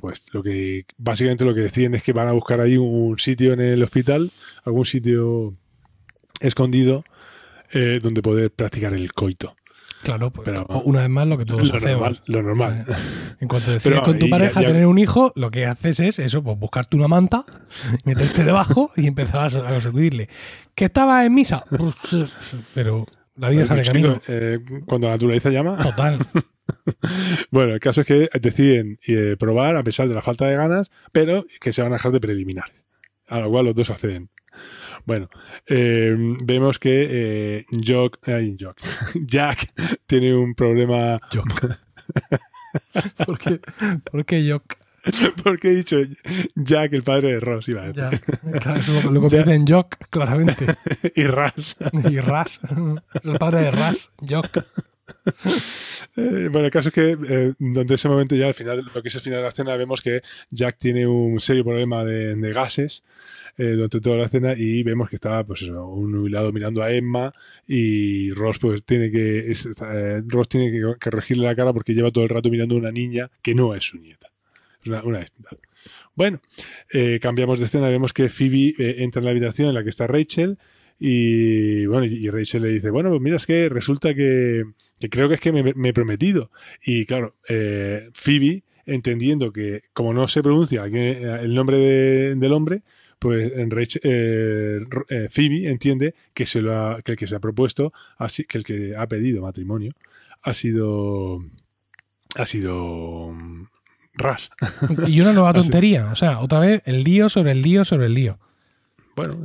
[0.00, 3.52] pues lo que básicamente lo que deciden es que van a buscar ahí un sitio
[3.52, 4.32] en el hospital,
[4.64, 5.54] algún sitio
[6.40, 7.04] escondido
[8.02, 9.57] donde poder practicar el coito.
[10.02, 10.48] Claro, pues,
[10.84, 12.22] una vez más lo que todos hacemos.
[12.26, 12.84] lo normal.
[13.40, 16.58] En cuanto decides con tu pareja tener un hijo, lo que haces es eso, pues
[16.58, 17.44] buscarte una manta,
[18.04, 19.80] meterte debajo y empezar a, a
[20.74, 21.64] ¿Que estaba en misa?
[21.76, 21.96] Pues,
[22.74, 23.04] pero
[23.36, 24.20] La vida sale camino.
[24.28, 25.76] Eh, cuando la naturaleza llama.
[25.82, 26.18] Total.
[27.50, 30.90] bueno, el caso es que deciden eh, probar a pesar de la falta de ganas,
[31.12, 32.84] pero que se van a dejar de preliminares.
[33.26, 34.30] A lo cual los dos acceden.
[35.08, 35.30] Bueno,
[35.66, 38.18] eh, vemos que Jock,
[38.60, 38.76] Jock,
[39.26, 39.72] Jack
[40.04, 41.18] tiene un problema.
[41.32, 41.78] Jock.
[43.24, 43.58] ¿Por qué,
[44.04, 44.76] ¿Por qué Jock?
[45.42, 45.96] Porque he dicho
[46.54, 48.20] Jack, el padre de Ross, iba a decir.
[48.60, 50.66] claro, lo, lo convierte en Jock, claramente.
[51.14, 51.78] y Ras.
[52.10, 52.60] y Ras.
[53.14, 54.58] Es el padre de Ras, Jock.
[56.16, 59.08] Eh, bueno, el caso es que eh, durante ese momento ya al final, lo que
[59.08, 63.04] es el final de la escena, vemos que Jack tiene un serio problema de, gases
[63.56, 66.90] eh, durante toda la escena y vemos que está, pues eso, un lado mirando a
[66.90, 67.30] Emma
[67.68, 69.52] y Ross pues tiene que
[70.26, 72.90] Ross tiene que, que regirle la cara porque lleva todo el rato mirando a una
[72.90, 74.28] niña que no es su nieta.
[74.86, 75.24] Una,
[76.14, 76.40] Bueno,
[76.92, 79.90] eh, cambiamos de escena, vemos que Phoebe eh, entra en la habitación en la que
[79.90, 80.58] está Rachel
[80.98, 84.64] y bueno, y Rachel le dice, bueno, pues mira, es que resulta que,
[85.10, 86.50] creo que es que me, he prometido.
[86.84, 92.82] Y claro, eh, Phoebe, entendiendo que como no se pronuncia el nombre del hombre,
[93.18, 94.86] pues Rachel,
[95.30, 98.96] Phoebe entiende que, se lo que el que se ha propuesto, así, que el que
[98.96, 99.92] ha pedido matrimonio,
[100.42, 101.40] ha sido
[102.36, 103.34] ha sido
[104.14, 104.50] ras.
[105.06, 106.10] Y una nueva tontería.
[106.12, 108.38] O sea, otra vez el lío sobre el lío sobre el lío.
[109.18, 109.36] Bueno,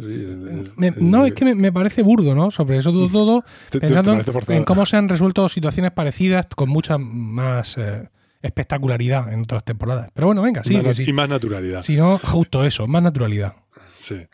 [1.00, 2.52] no, es que me, parece burdo, ¿no?
[2.52, 3.44] Sobre eso todo, todo
[3.80, 4.16] pensando
[4.50, 8.08] en cómo se han resuelto situaciones parecidas con mucha más eh,
[8.44, 10.12] espectacularidad en otras temporadas.
[10.14, 10.80] Pero bueno, venga, sí.
[11.08, 11.82] Y más, naturalidad.
[11.82, 13.56] Si no, justo eso, más naturalidad.
[13.98, 14.28] Sí.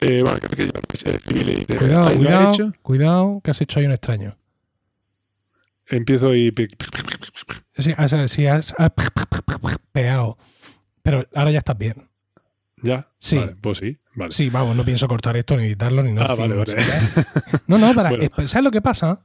[0.00, 0.40] Eh, bueno,
[1.78, 4.36] cuidado, cuidado, cuidado, que has hecho ahí un extraño.
[5.86, 6.52] Empiezo y
[7.78, 8.74] Sí, has,
[9.92, 10.36] peado.
[11.02, 12.08] Pero ahora ya estás bien.
[12.82, 13.08] ¿Ya?
[13.18, 13.40] Sí.
[13.60, 13.99] pues sí.
[14.14, 14.32] Vale.
[14.32, 16.32] Sí, vamos, no pienso cortar esto, ni editarlo, ni nada.
[16.32, 16.74] Ah, vale, vale.
[17.66, 18.10] No, no, para.
[18.46, 19.22] ¿Sabes lo que pasa?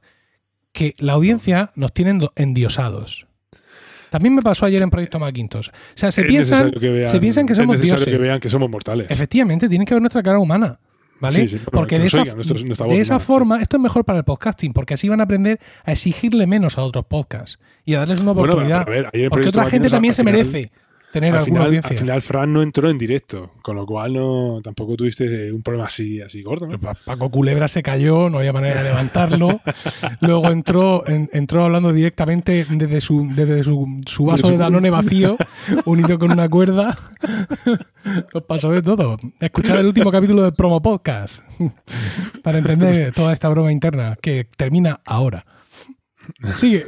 [0.72, 3.26] Que la audiencia nos tiene endiosados.
[4.10, 5.68] También me pasó ayer en Proyecto Macintosh.
[5.68, 8.06] O sea, se, piensan que, se piensan que somos es dioses.
[8.06, 9.10] que vean que somos mortales.
[9.10, 10.78] Efectivamente, tienen que ver nuestra cara humana.
[11.18, 11.48] ¿Vale?
[11.72, 12.06] porque de
[13.00, 16.46] esa, forma, esto es mejor para el podcasting, porque así van a aprender a exigirle
[16.46, 18.86] menos a otros podcasts y a darles una oportunidad.
[19.30, 20.70] porque otra gente también se merece
[21.16, 21.90] tener al alguna final, audiencia.
[21.90, 25.86] Al final, Fran no entró en directo, con lo cual no tampoco tuviste un problema
[25.86, 26.68] así, así gordo.
[27.04, 29.60] Paco Culebra se cayó, no había manera de levantarlo.
[30.20, 35.38] Luego entró, entró hablando directamente desde su, desde su, su vaso de Danone vacío,
[35.86, 36.98] unido con una cuerda.
[38.34, 39.16] Nos pasó de todo.
[39.40, 41.40] Escuchar el último capítulo del promo podcast
[42.42, 45.46] para entender toda esta broma interna que termina ahora.
[46.54, 46.84] Sigue.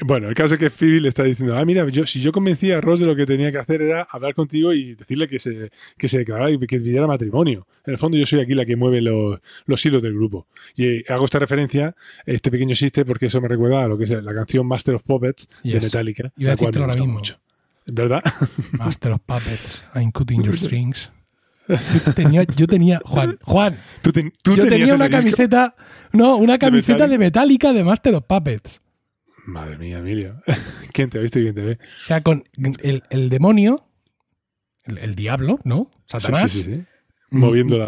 [0.00, 2.78] Bueno, el caso es que Phoebe le está diciendo, ah, mira, yo, si yo convencía
[2.78, 5.70] a Ross de lo que tenía que hacer era hablar contigo y decirle que se,
[5.96, 7.66] que se declarara y que pidiera matrimonio.
[7.84, 10.46] En el fondo yo soy aquí la que mueve los, los hilos del grupo.
[10.76, 14.04] Y eh, hago esta referencia, este pequeño chiste, porque eso me recuerda a lo que
[14.04, 16.32] es la canción Master of Puppets de Metallica.
[16.36, 17.40] la cual me gusta mucho.
[17.86, 18.22] ¿Verdad?
[18.72, 21.10] Master of Puppets, I'm cutting your strings.
[21.68, 24.12] Yo tenía, yo tenía Juan, Juan, ¿Tú,
[24.54, 25.74] yo tenía una camiseta,
[26.12, 28.80] no, una camiseta de Metallica de Master of Puppets.
[29.48, 30.34] Madre mía, Emilio.
[30.92, 31.78] ¿Quién te ha visto y quién te ve?
[32.02, 32.44] O sea, con
[32.82, 33.88] el, demonio,
[34.84, 35.90] el, diablo, ¿no?
[36.06, 36.50] Satanás.
[36.50, 36.84] Sí, sí, sí.
[37.30, 37.86] Moviendo, la,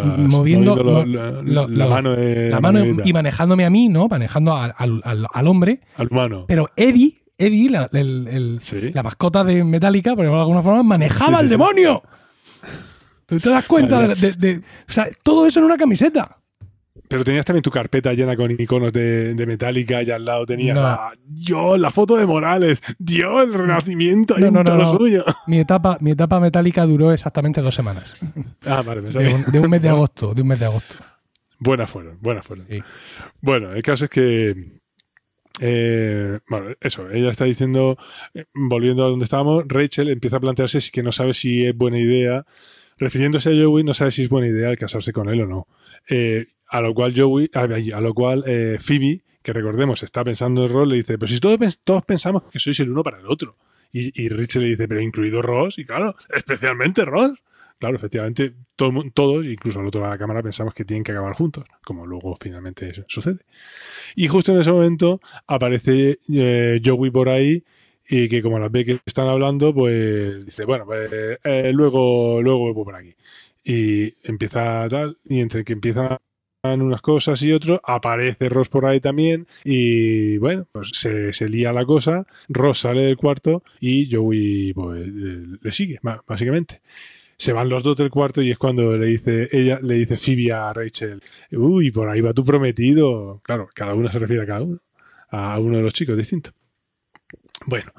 [1.88, 4.08] mano, la mano y manejándome a mí, ¿no?
[4.08, 5.80] Manejando al, hombre.
[5.96, 6.44] Al humano.
[6.48, 11.48] Pero Eddie, Eddie, la, la mascota de Metallica, por ejemplo, de alguna forma, manejaba al
[11.48, 12.02] demonio.
[13.26, 16.38] ¿Tú te das cuenta de, O sea, todo eso en una camiseta.
[17.10, 20.78] Pero tenías también tu carpeta llena con iconos de, de Metallica y al lado tenías
[21.26, 25.24] yo, la foto de Morales, Dios, el renacimiento, no, no, no, suyo.
[25.48, 28.16] Mi etapa, mi etapa metálica duró exactamente dos semanas.
[28.64, 30.94] Ah, vale, me de, un, de, un, mes de agosto, de un mes de agosto.
[31.58, 32.68] Buenas fueron, buenas fueron.
[33.40, 34.80] Bueno, el caso es que
[35.60, 37.98] eh, bueno, eso, ella está diciendo,
[38.34, 41.76] eh, volviendo a donde estábamos, Rachel empieza a plantearse si que no sabe si es
[41.76, 42.46] buena idea,
[42.98, 45.66] refiriéndose a Joey, no sabe si es buena idea el casarse con él o no.
[46.08, 50.72] Eh, a lo cual Joey, a, lo cual eh, Phoebe, que recordemos, está pensando en
[50.72, 53.56] Ross, le dice, pero si todos, todos pensamos que sois el uno para el otro.
[53.92, 57.42] Y, y Rich le dice, pero incluido Ross, y claro, especialmente Ross.
[57.80, 61.12] Claro, efectivamente, todo, todos, incluso al otro lado de la cámara, pensamos que tienen que
[61.12, 63.40] acabar juntos, como luego finalmente sucede.
[64.14, 67.64] Y justo en ese momento aparece eh, Joey por ahí
[68.06, 71.10] y que como las ve que están hablando, pues dice, bueno, pues
[71.42, 73.14] eh, luego, luego vuelvo por aquí.
[73.64, 76.18] Y empieza tal, y entre que empiezan
[76.62, 81.72] unas cosas y otros, aparece Ross por ahí también y bueno, pues se, se lía
[81.72, 86.82] la cosa, Ross sale del cuarto y Joey pues, le sigue, básicamente.
[87.38, 90.52] se van los dos del cuarto y es cuando le dice, ella le dice Phoebe
[90.52, 93.40] a Rachel, uy, por ahí va tu prometido.
[93.42, 94.78] Claro, cada uno se refiere a cada uno,
[95.30, 96.50] a uno de los chicos distinto.
[97.64, 97.90] Bueno,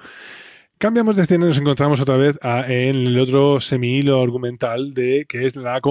[0.77, 5.47] cambiamos de escena y nos encontramos otra vez en el otro semi-hilo argumental de que
[5.47, 5.81] es la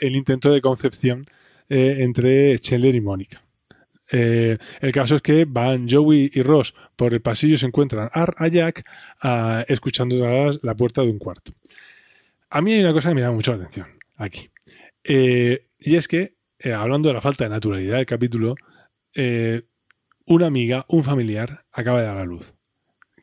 [0.00, 1.26] el intento de concepción
[1.74, 3.42] eh, entre Chandler y Mónica.
[4.10, 8.10] Eh, el caso es que van Joey y Ross por el pasillo y se encuentran
[8.12, 8.84] a, Jack
[9.68, 10.16] escuchando
[10.62, 11.52] la, puerta de un cuarto.
[12.50, 14.50] A mí hay una cosa que me llama mucho la atención aquí.
[15.02, 18.54] Eh, y es que, hablando de la falta de naturalidad del capítulo,
[20.26, 22.52] una amiga, un familiar, acaba de dar a luz.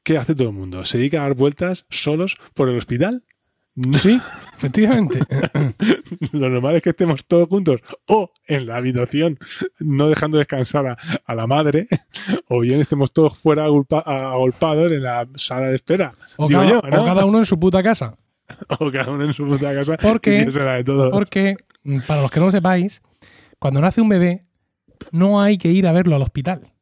[0.04, 0.86] ¿Qué hace todo el mundo?
[0.86, 3.26] ¿Se dedica a dar vueltas solos por el hospital?
[3.98, 4.20] Sí,
[4.58, 5.20] efectivamente.
[6.32, 9.38] Lo normal es que estemos todos juntos o en la habitación,
[9.80, 11.88] no dejando descansar a, la madre,
[12.48, 16.14] o bien estemos todos fuera agolpados en la sala de espera.
[16.38, 18.16] O, cada, uno en su puta casa.
[18.80, 19.96] O cada uno en su puta casa.
[19.98, 20.48] Porque,
[21.12, 23.04] porque, mm, para los que no lo sepáis,
[23.60, 24.46] cuando nace un bebé,
[25.12, 26.74] no hay que ir a verlo al hospital.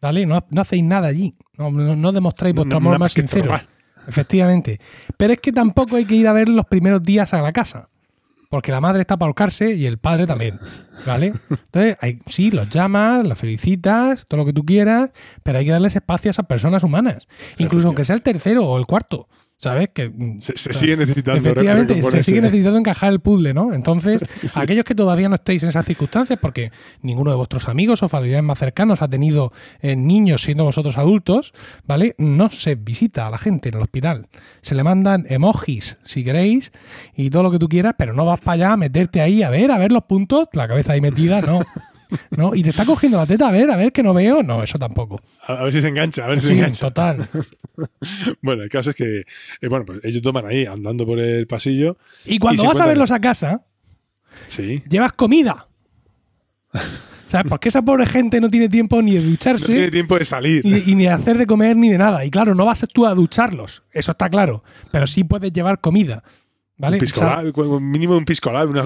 [0.00, 0.26] ¿Vale?
[0.26, 1.36] No, hacéis nada allí.
[1.56, 3.54] No, demostráis vuestro amor más sincero.
[4.06, 4.80] Efectivamente.
[5.16, 7.88] Pero es que tampoco hay que ir a ver los primeros días a la casa.
[8.48, 10.58] Porque la madre está para ahorcarse y el padre también.
[11.06, 11.32] ¿Vale?
[11.48, 15.10] Entonces, hay, sí, los llamas, los felicitas, todo lo que tú quieras,
[15.42, 17.28] pero hay que darles espacio a esas personas humanas.
[17.56, 19.26] Incluso aunque sea el tercero o el cuarto.
[19.62, 19.90] ¿Sabes?
[19.94, 21.38] Que, mm, se, sigue necesitando.
[21.38, 23.72] Efectivamente, se sigue necesitando encajar el puzzle, ¿no?
[23.72, 24.20] Entonces,
[24.56, 28.42] aquellos que todavía no estéis en esas circunstancias, porque ninguno de vuestros amigos o familiares
[28.42, 31.52] más cercanos ha tenido eh, niños siendo vosotros adultos,
[31.86, 32.16] ¿vale?
[32.18, 34.26] No se visita a la gente en el hospital.
[34.62, 36.72] Se le mandan emojis, si queréis,
[37.14, 39.50] y todo lo que tú quieras, pero no vas para allá a meterte ahí a
[39.50, 41.60] ver, a ver los puntos, la cabeza ahí metida, no.
[42.30, 42.54] ¿no?
[42.54, 44.42] Y te está cogiendo la teta, a ver, a ver que no veo.
[44.42, 45.20] No, eso tampoco.
[45.46, 46.88] A, ver si se engancha, a ver si se engancha.
[46.88, 47.28] Total.
[48.42, 49.20] bueno, el caso es que,
[49.60, 51.96] eh, bueno, pues ellos toman ahí andando por el pasillo.
[52.24, 53.64] Y cuando vas a verlos a casa,
[54.46, 54.82] sí.
[54.88, 55.68] llevas comida.
[57.28, 57.46] ¿Sabes?
[57.48, 59.68] Porque esa pobre gente no tiene tiempo ni de ducharse.
[59.68, 60.66] No tiene tiempo de salir.
[60.66, 62.26] Y, ni de hacer de comer ni de nada.
[62.26, 63.84] Y claro, no vas tú a ducharlos.
[63.90, 64.62] Eso está claro.
[64.90, 66.22] Pero sí puedes llevar comida.
[66.82, 66.98] ¿Vale?
[67.54, 68.82] Un mínimo un pisco una,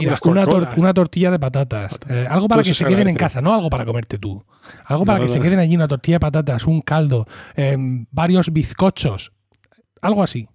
[0.76, 1.98] una, tortilla de patatas.
[2.10, 4.44] Eh, algo para que se queden en casa, no algo para comerte tú.
[4.84, 9.32] Algo para que se queden allí, una tortilla de patatas, un caldo, em, varios bizcochos.
[10.02, 10.46] Algo así.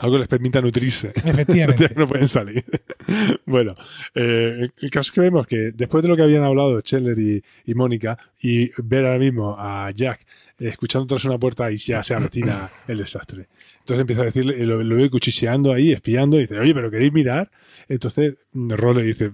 [0.00, 1.12] Algo que les permita nutrirse.
[1.24, 1.88] Efectivamente.
[1.96, 2.64] no pueden salir.
[3.46, 3.76] bueno,
[4.16, 7.74] eh, el caso es que vemos que después de lo que habían hablado y, y
[7.74, 10.26] Mónica, y ver ahora mismo a Jack
[10.58, 13.48] escuchando tras una puerta y ya se avecina el desastre.
[13.80, 17.12] Entonces empieza a decirle, lo, lo ve cuchicheando ahí, espiando, y dice, oye, pero ¿queréis
[17.12, 17.50] mirar?
[17.88, 19.30] Entonces Ro le dice,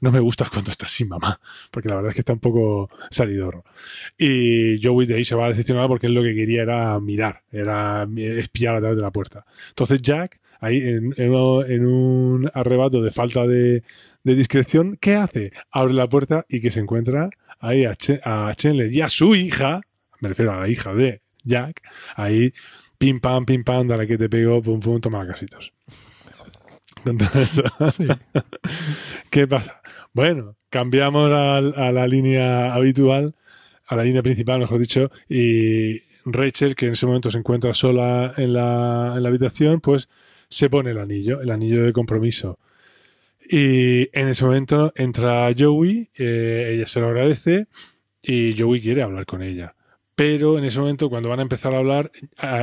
[0.00, 2.88] no me gustas cuando estás sin mamá, porque la verdad es que está un poco
[3.10, 3.64] salidor.
[4.16, 8.08] Y Joey de ahí se va decepcionado porque él lo que quería era mirar, era
[8.16, 9.44] espiar a través de la puerta.
[9.68, 13.82] Entonces Jack, ahí en, en, un arrebato de falta de,
[14.22, 15.52] de, discreción, ¿qué hace?
[15.70, 17.30] Abre la puerta y que se encuentra
[17.60, 19.80] ahí a, a Chandler y a su hija
[20.20, 21.82] me refiero a la hija de Jack,
[22.16, 22.52] ahí,
[22.98, 25.72] pim pam, pim pam, dale que te pego, pum pum, toma casitos.
[29.30, 29.80] ¿Qué pasa?
[30.12, 33.34] Bueno, cambiamos a, la línea habitual,
[33.88, 38.34] a la línea principal, mejor dicho, y Rachel, que en ese momento se encuentra sola
[38.36, 40.10] en la, en la habitación, pues
[40.48, 42.58] se pone el anillo, el anillo de compromiso.
[43.50, 47.66] Y en ese momento entra Joey, eh, ella se lo agradece
[48.22, 49.74] y Joey quiere hablar con ella
[50.20, 52.10] pero en ese momento, cuando van a empezar a hablar,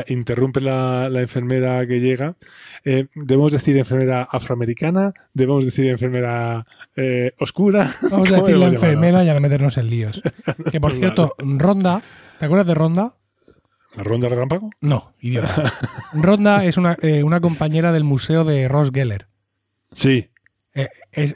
[0.09, 2.35] interrumpe la, enfermera que llega.
[2.85, 7.95] Eh, debemos decir enfermera afroamericana, debemos decir enfermera eh, oscura.
[8.11, 10.21] Vamos a decir la enfermera y a meternos en líos.
[10.71, 12.03] Que por cierto, Ronda,
[12.37, 13.15] ¿te acuerdas de Ronda?
[13.95, 14.69] ¿La Ronda Relámpago?
[14.81, 15.73] No, idiota.
[16.13, 19.25] Ronda es eh, una, compañera del museo de Ross Geller.
[19.93, 20.29] Sí.
[21.11, 21.35] Es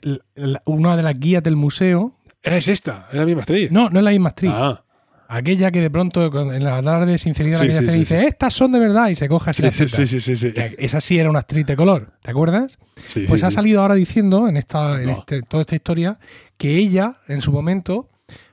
[0.66, 2.16] una de las guías del museo.
[2.44, 3.08] ¿Es esta?
[3.12, 3.72] ¿Es la misma actriz?
[3.72, 4.52] No, no es la misma actriz.
[4.54, 4.84] Ah
[5.32, 9.08] aquella que de pronto en la tarde de sinceridad que dice, estas son de verdad
[9.08, 12.12] y se coge así sí, sí, sí, sí, esa sí era una actriz de color,
[12.22, 12.78] ¿te acuerdas?
[13.30, 16.20] pues ha salido ahora diciendo en esta, en este, toda esta historia
[16.58, 18.10] que ella, en su momento,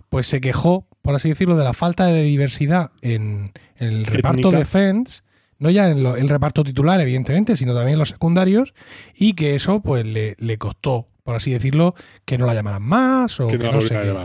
[0.08, 4.64] pues se quejó, por así decirlo, de la falta de diversidad en, el reparto de
[4.64, 5.24] Friends,
[5.58, 8.74] no ya en el reparto titular, evidentemente, sino también en los secundarios,
[9.14, 11.94] y que eso pues le, le costó por así decirlo,
[12.24, 14.24] que no la llamaran más o que, no, sé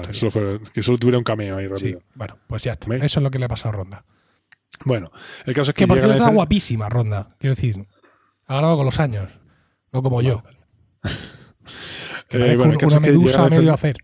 [0.73, 1.99] que solo tuviera un cameo ahí rápido.
[2.15, 2.95] bueno, pues ya está.
[2.95, 4.05] Eso es lo que le ha pasado a Ronda.
[4.85, 5.11] Bueno,
[5.45, 5.83] el caso es que.
[5.83, 7.35] Que por cierto está guapísima, Ronda.
[7.39, 7.85] Quiero decir,
[8.47, 9.27] ha ganado con los años.
[9.91, 10.43] No como yo.
[12.29, 13.97] eh, bueno, una medusa medio hacer.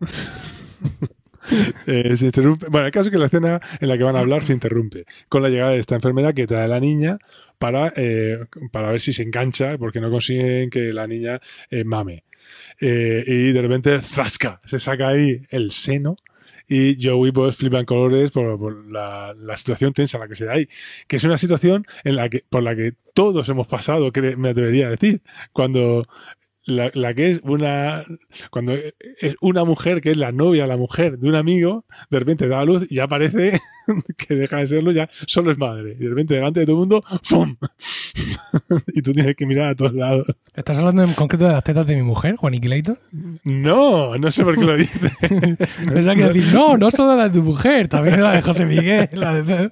[1.86, 2.66] Eh, se interrumpe.
[2.68, 5.04] Bueno, el caso es que la escena en la que van a hablar se interrumpe
[5.28, 7.18] con la llegada de esta enfermera que trae a la niña
[7.58, 12.24] para, eh, para ver si se engancha, porque no consiguen que la niña eh, mame.
[12.80, 14.60] Eh, y de repente, ¡zasca!
[14.64, 16.16] Se saca ahí el seno
[16.66, 20.34] y Joey pues flipa en colores por, por la, la, situación tensa en la que
[20.34, 20.68] se da ahí.
[21.06, 24.86] Que es una situación en la que, por la que todos hemos pasado, me atrevería
[24.86, 25.22] a decir.
[25.52, 26.04] Cuando
[26.66, 28.04] la, la, que es una
[28.50, 32.48] cuando es una mujer que es la novia, la mujer de un amigo, de repente
[32.48, 33.60] da a luz y aparece
[34.16, 35.96] que deja de serlo ya, solo es madre.
[35.98, 37.56] Y de repente delante de todo el mundo, ¡fum!
[38.94, 40.26] y tú tienes que mirar a todos lados.
[40.54, 42.96] ¿Estás hablando en concreto de las tetas de mi mujer, Juan Iquilaito?
[43.44, 45.12] No, no sé por qué lo dices.
[45.20, 49.08] Pensaba que decir, no, no solo la de tu mujer, también la de José Miguel,
[49.12, 49.68] la de...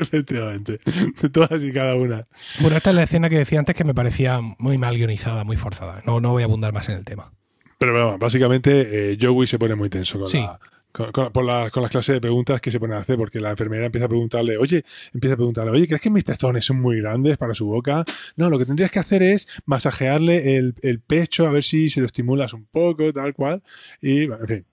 [0.00, 0.78] Efectivamente,
[1.20, 2.26] de todas y cada una.
[2.60, 5.56] Bueno, esta es la escena que decía antes que me parecía muy mal guionizada, muy
[5.56, 5.81] forzada.
[6.06, 7.32] No, no voy a abundar más en el tema.
[7.78, 10.38] Pero bueno, básicamente eh, Joey se pone muy tenso con, sí.
[10.38, 10.60] la,
[10.92, 13.40] con, con, por la, con las clases de preguntas que se pone a hacer, porque
[13.40, 16.80] la enfermera empieza a preguntarle, oye, empieza a preguntarle, oye, ¿crees que mis pezones son
[16.80, 18.04] muy grandes para su boca?
[18.36, 22.00] No, lo que tendrías que hacer es masajearle el, el pecho a ver si se
[22.00, 23.62] lo estimulas un poco, tal cual.
[24.00, 24.66] Y, en fin,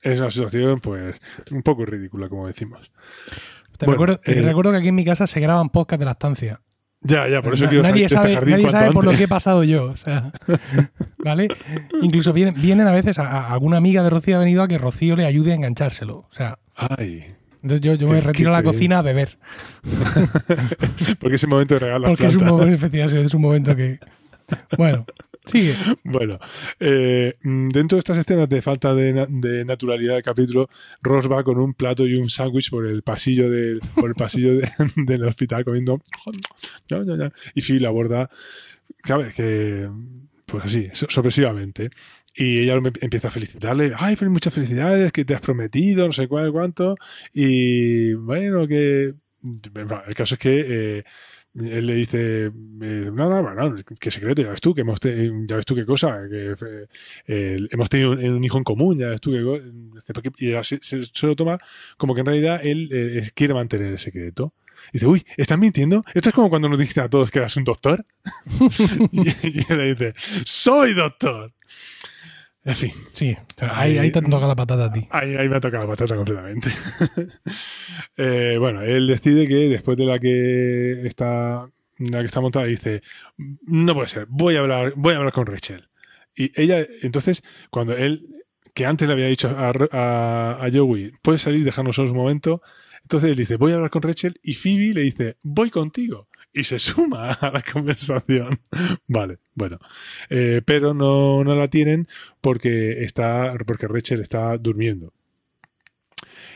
[0.00, 2.92] es una situación, pues, un poco ridícula, como decimos.
[3.76, 6.12] Te, bueno, recuerdo, eh, recuerdo que aquí en mi casa se graban podcasts de la
[6.12, 6.60] estancia.
[7.04, 9.28] Ya, ya, por eso quiero nadie saber sabe, jardín nadie sabe por lo que he
[9.28, 9.90] pasado yo.
[9.90, 10.32] O sea,
[11.18, 11.48] ¿vale?
[12.00, 14.78] Incluso vienen, vienen a veces a, a, alguna amiga de Rocío ha venido a que
[14.78, 16.16] Rocío le ayude a enganchárselo.
[16.16, 16.58] O sea.
[16.74, 17.24] Ay.
[17.62, 19.38] Entonces yo, yo me retiro a la cocina a beber.
[21.18, 23.74] Porque es el momento de regalar la Porque es un momento, efectivamente, es un momento
[23.74, 23.98] que.
[24.76, 25.06] Bueno,
[25.44, 25.74] sigue.
[26.04, 26.38] Bueno,
[26.80, 30.68] eh, dentro de estas escenas de falta de, de, naturalidad del capítulo,
[31.02, 34.54] Ross va con un plato y un sándwich por el pasillo, de, por el pasillo
[34.54, 35.98] de, del hospital comiendo.
[37.54, 38.30] Y Phil la aborda,
[39.02, 39.88] claro, que,
[40.46, 41.90] pues así, sorpresivamente.
[42.36, 46.26] Y ella empieza a felicitarle, ay, pues muchas felicidades, que te has prometido, no sé
[46.26, 46.96] cuál, cuánto.
[47.32, 49.14] Y bueno, que...
[50.06, 50.64] El caso es que...
[50.98, 51.04] Eh,
[51.54, 52.50] él le dice, eh,
[53.12, 56.22] no, no, no, qué secreto, ya ves tú, que hemos ya ves tú qué cosa,
[56.28, 56.54] que
[57.28, 61.02] eh, hemos tenido un, un, hijo en común, ya ves tú qué Y se, se,
[61.02, 61.58] se, lo toma
[61.96, 64.52] como que en realidad él eh, quiere mantener el secreto.
[64.88, 66.04] Y dice, uy, ¿estás mintiendo?
[66.12, 68.04] Esto es como cuando nos dijiste a todos que eras un doctor.
[69.12, 70.14] y, y él le dice,
[70.44, 71.52] soy doctor.
[72.64, 72.92] En fin.
[73.12, 75.06] Sí, ahí, ahí te toca la patata a ti.
[75.10, 76.70] Ahí, ahí me ha tocado la patata completamente.
[78.16, 83.02] eh, bueno, él decide que después de la que está, la que está montada, dice,
[83.36, 85.88] no puede ser, voy a hablar, voy a hablar con Rachel.
[86.34, 88.26] Y ella, entonces, cuando él,
[88.72, 92.62] que antes le había dicho a, a, a Joey, puedes salir, dejarnos solos un momento,
[93.02, 96.64] entonces él dice, voy a hablar con Rachel, y Phoebe le dice, voy contigo y
[96.64, 98.60] se suma a la conversación.
[99.06, 99.78] Vale, bueno.
[100.30, 102.08] Eh, pero no, no, la tienen
[102.40, 103.54] porque está.
[103.66, 105.12] porque Rachel está durmiendo.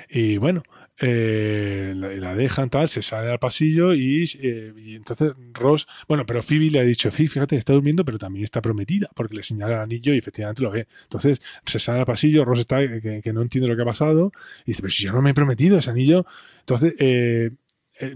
[0.08, 0.62] Y bueno.
[1.00, 6.42] Eh, la, dejan tal, se sale al pasillo y, eh, y, entonces Ross, bueno, pero
[6.42, 9.74] Phoebe le ha dicho, Phoebe, fíjate, está durmiendo, pero también está prometida, porque le señala
[9.74, 10.88] el anillo y efectivamente lo ve.
[11.04, 14.32] Entonces se sale al pasillo, Ross está que, no entiende lo que ha pasado
[14.64, 16.26] y dice, pero si yo no me he prometido ese anillo.
[16.62, 16.94] Entonces,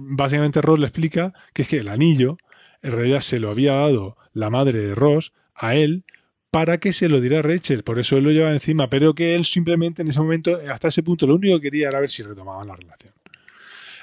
[0.00, 2.36] básicamente Ross le explica que es que el anillo
[2.82, 6.04] en realidad se lo había dado la madre de Ross a él
[6.50, 9.34] para que se lo diera a Rachel, por eso él lo lleva encima, pero que
[9.34, 12.22] él simplemente en ese momento, hasta ese punto, lo único que quería era ver si
[12.22, 13.14] retomaban la relación.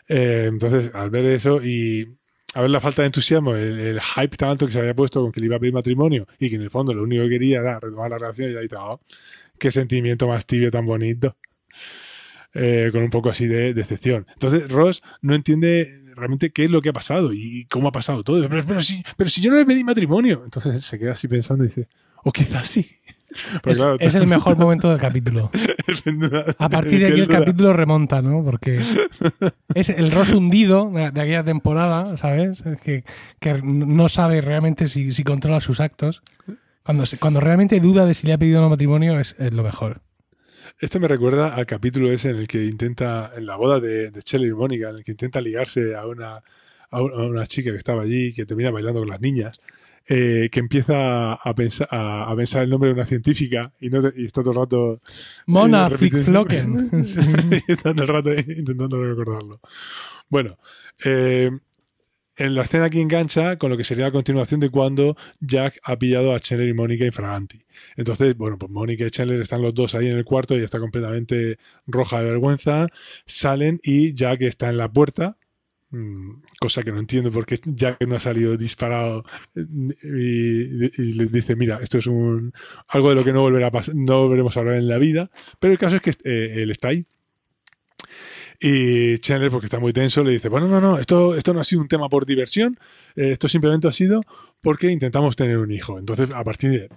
[0.07, 2.17] Eh, entonces, al ver eso y
[2.55, 5.21] a ver la falta de entusiasmo, el, el, hype tan alto que se había puesto
[5.21, 7.29] con que le iba a pedir matrimonio y que en el fondo lo único que
[7.29, 9.01] quería era retomar la relación, y ahí estaba, oh,
[9.59, 11.37] qué sentimiento más tibio tan bonito.
[12.55, 14.25] Eh, con un poco así de decepción.
[14.33, 18.23] Entonces Ross no entiende realmente qué es lo que ha pasado y cómo ha pasado
[18.23, 18.47] todo.
[18.49, 20.41] Pero, pero, si, pero si yo no le pedí matrimonio.
[20.43, 21.87] Entonces se queda así pensando y dice,
[22.23, 22.89] o quizás sí.
[23.63, 25.51] Es, claro, es, el mejor momento del capítulo.
[26.57, 28.43] A partir de aquí el capítulo remonta, ¿no?
[28.43, 28.81] Porque
[29.75, 32.63] es el Ross hundido de, de aquella temporada, ¿sabes?
[32.83, 33.03] Que,
[33.39, 36.23] que no sabe realmente si, si, controla sus actos.
[36.81, 40.01] Cuando, cuando realmente duda de si le ha pedido un matrimonio es, es lo mejor.
[40.79, 44.21] Esto me recuerda al capítulo ese en el que intenta, en la boda de, de
[44.21, 46.41] Shelley y Mónica, en el que intenta ligarse a una,
[46.89, 49.59] a una chica que estaba allí, que termina bailando con las niñas,
[50.07, 54.01] eh, que empieza a pensar, a, a, pensar el nombre de una científica y, no
[54.01, 55.01] te, y está todo el rato...
[55.47, 56.89] Mona eh, Flickflocken.
[57.67, 59.59] está todo el rato intentando recordarlo.
[60.29, 60.57] Bueno,
[61.03, 61.51] eh,
[62.39, 65.99] en la escena que engancha con lo que sería la continuación de cuando Jack ha
[65.99, 67.59] pillado a Chandler y Mónica infraganti.
[67.97, 70.79] Entonces, bueno, pues Mónica y Chandler están los dos ahí en el cuarto y está
[70.79, 72.87] completamente roja de vergüenza.
[73.25, 75.37] Salen y Jack está en la puerta,
[76.59, 81.79] cosa que no entiendo porque Jack no ha salido disparado y, y le dice, mira,
[81.81, 82.53] esto es un
[82.87, 85.29] algo de lo que no volverá a no volveremos a hablar en la vida.
[85.59, 87.05] Pero el caso es que eh, él está ahí
[88.59, 91.63] Y Chandler, porque está muy tenso, le dice, bueno, no, no, esto, esto no ha
[91.63, 92.77] sido un tema por diversión,
[93.15, 94.21] eh, esto simplemente ha sido
[94.61, 95.97] porque intentamos tener un hijo.
[95.97, 96.89] Entonces, a partir de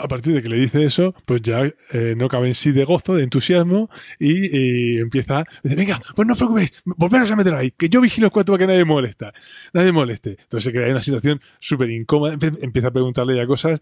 [0.00, 2.84] a partir de que le dice eso, pues ya eh, no cabe en sí de
[2.84, 7.70] gozo, de entusiasmo, y, empieza, dice, venga, pues no os preocupéis, volveros a meter ahí,
[7.70, 9.32] que yo vigilo el cuarto para que nadie molesta,
[9.72, 10.30] nadie moleste.
[10.30, 13.80] Entonces se crea una situación súper incómoda, empieza a preguntarle ya cosas,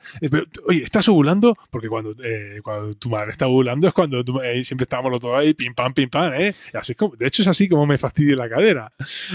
[0.66, 1.56] oye, ¿estás ovulando?
[1.70, 5.34] Porque cuando, eh, cuando tu madre está ovulando es cuando eh, siempre estábamos los dos
[5.34, 6.54] ahí, pim pam, pim pam, ¿eh?
[6.74, 8.92] Así como, de hecho es así como me fastidia la cadera.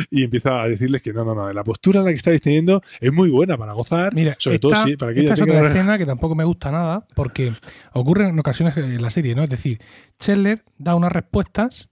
[0.10, 2.82] Y empieza a decirles que no, no, no, la postura en la que estáis teniendo
[3.00, 5.98] es muy buena para gozar, Mira, sobre todo sí, para que esta es otra escena
[5.98, 7.54] que tampoco me gusta nada, porque
[7.94, 9.44] ocurre en ocasiones en la serie, ¿no?
[9.44, 9.80] Es decir,
[10.20, 11.90] Chandler da unas respuestas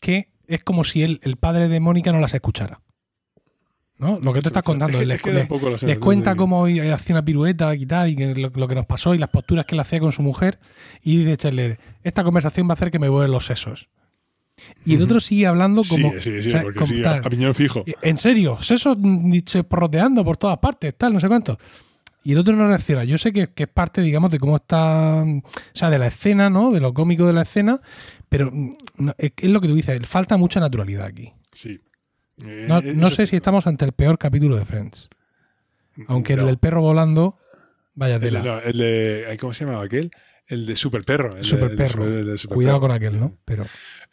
[0.00, 2.80] que es como si él, el padre de Mónica no las escuchara.
[3.98, 4.20] ¿no?
[4.22, 5.00] Lo que tú estás contando.
[5.02, 9.30] les, cuenta cómo hacía una pirueta y tal, y lo, que nos pasó y las
[9.30, 10.58] posturas que él hacía con su mujer.
[11.02, 13.88] Y dice Chandler, esta conversación va a hacer que me vuelvan los sesos.
[14.84, 16.12] Y el otro sigue hablando como.
[16.12, 17.84] Sí, sí, sí, a, piñón fijo.
[18.02, 18.96] En serio, sesos
[19.68, 21.58] porroteando por todas partes, tal, no sé cuánto
[22.26, 23.04] y el otro no reacciona.
[23.04, 26.72] Yo sé que, es parte, digamos, de cómo está, o sea, de la escena, ¿no?
[26.72, 27.80] De lo cómico de la escena,
[28.28, 31.32] pero mm, es, lo que tú dices, falta mucha naturalidad aquí.
[31.52, 31.80] Sí.
[32.38, 35.08] no, eh, sé si estamos ante el peor capítulo de Friends.
[36.08, 37.38] Aunque el del perro volando,
[37.94, 38.42] vaya tela.
[38.42, 40.10] No, el de, ¿cómo se llamaba aquel?
[40.48, 41.36] El de Super Perro.
[41.36, 42.06] El Super Perro.
[42.48, 43.38] Cuidado con aquel, ¿no?
[43.44, 43.66] Pero.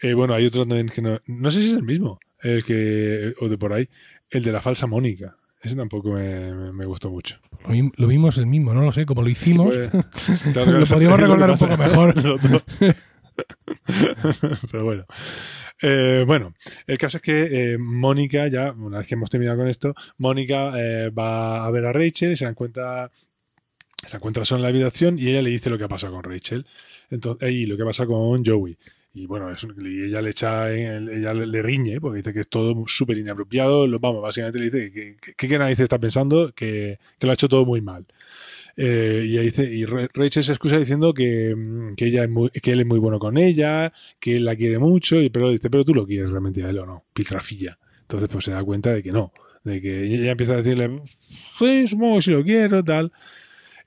[0.03, 1.20] Eh, bueno, hay otro también que no.
[1.26, 2.20] No sé si es el mismo.
[2.43, 3.34] El que.
[3.39, 3.89] O de por ahí.
[4.30, 5.36] El de la falsa Mónica.
[5.64, 7.39] Ese tampoco me, gustó mucho.
[7.95, 9.74] Lo, vimos el mismo, no lo sé, como lo hicimos.
[10.55, 12.14] lo podríamos recordar un poco mejor.
[14.72, 15.05] Pero bueno.
[15.82, 16.53] Eh, bueno,
[16.86, 20.74] el caso es que eh, Mónica, ya, una vez que hemos terminado con esto, Mónica
[20.78, 23.09] eh, va a ver a Rachel y se encuentra,
[24.05, 26.24] se encuentra sola en la habitación y ella le dice lo que ha pasado con
[26.24, 26.66] Rachel.
[27.09, 28.78] Entonces, y lo que pasa con Joey.
[29.16, 33.18] Y bueno, y ella le echa, ella le, riñe, porque dice que es todo súper
[33.20, 33.88] inapropiado.
[33.99, 37.64] Vamos, básicamente le dice que, que, nadie está pensando que, que, lo ha hecho todo
[37.64, 38.07] muy mal.
[38.76, 42.72] Eh, y, dice, y Rachel se excusa diciendo que, mm, que, ella es muy, que
[42.72, 45.86] él es muy bueno con ella, que él la quiere mucho, y pero dice, pero
[45.86, 47.78] tú lo quieres realmente a él o no, piltrafilla.
[48.01, 49.32] Entonces pues se da cuenta de que no,
[49.64, 51.01] de que ella empieza a decirle,
[51.59, 53.11] sí, supongo que si lo quiero, tal.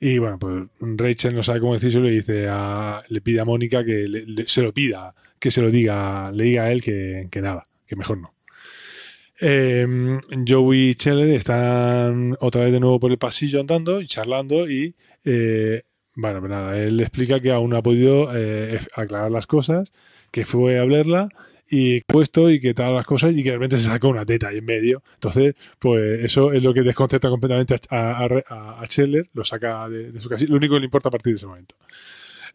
[0.01, 3.85] Y bueno, pues Rachel no sabe cómo decirlo le dice a, le pide a Mónica
[3.85, 7.97] que se lo pida, que se lo diga, le diga a él que, nada, que
[7.97, 8.35] mejor no.
[9.41, 9.87] Eh,
[10.47, 14.95] Joey y Scheller están otra vez de nuevo por el pasillo andando y charlando y
[15.25, 15.83] eh,
[16.15, 19.93] bueno, pues nada, él le explica que aún no ha podido eh, aclarar las cosas,
[20.31, 21.29] que fue a verla
[21.69, 24.49] y puesto y que tal las cosas y que de repente se saca una teta
[24.49, 25.03] ahí en medio.
[25.15, 28.29] Entonces, pues eso es lo que desconcerta completamente a, a,
[29.33, 30.45] lo saca de, su casa.
[30.49, 31.77] Lo único que le importa a partir de ese momento.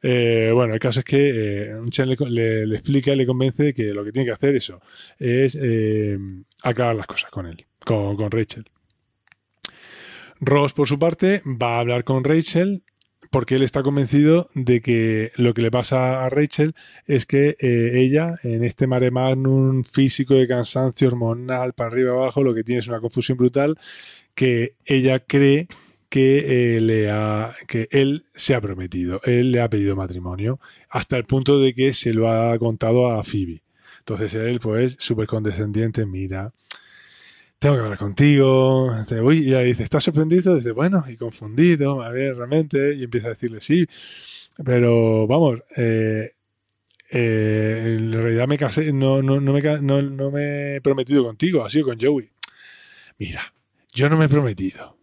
[0.04, 4.04] Eh, bueno, el caso es que eh, le, le, explica y le convence que lo
[4.04, 4.82] que tiene que hacer eso
[5.20, 6.18] es eh,
[6.64, 8.66] aclarar las cosas con él, con, con Rachel.
[10.40, 12.84] Ross, por su parte, va a hablar con Rachel
[13.32, 16.76] porque él está convencido de que lo que le pasa a Rachel
[17.08, 22.18] es que eh, ella, en este mare magnum físico de cansancio hormonal para arriba y
[22.18, 23.80] abajo, lo que tiene es una confusión brutal,
[24.36, 25.68] que ella cree
[26.10, 30.60] que, eh, le ha, que él se ha prometido, él le ha pedido matrimonio,
[30.90, 33.64] hasta el punto de que se lo ha contado a Phoebe.
[34.00, 36.52] Entonces él, pues, súper condescendiente, mira,
[37.62, 38.92] tengo que hablar contigo.
[39.22, 40.56] Uy, y ella dice, ¿estás sorprendido?
[40.56, 42.96] Dice, bueno, y confundido, a ver, realmente.
[42.96, 43.86] Y empieza a decirle, sí,
[44.66, 46.32] pero vamos, eh,
[47.12, 51.64] eh, en realidad me casé, no, no, no, me, no, no me he prometido contigo,
[51.64, 52.32] ha sido con Joey.
[53.20, 53.54] Mira,
[53.94, 54.98] yo no me he prometido,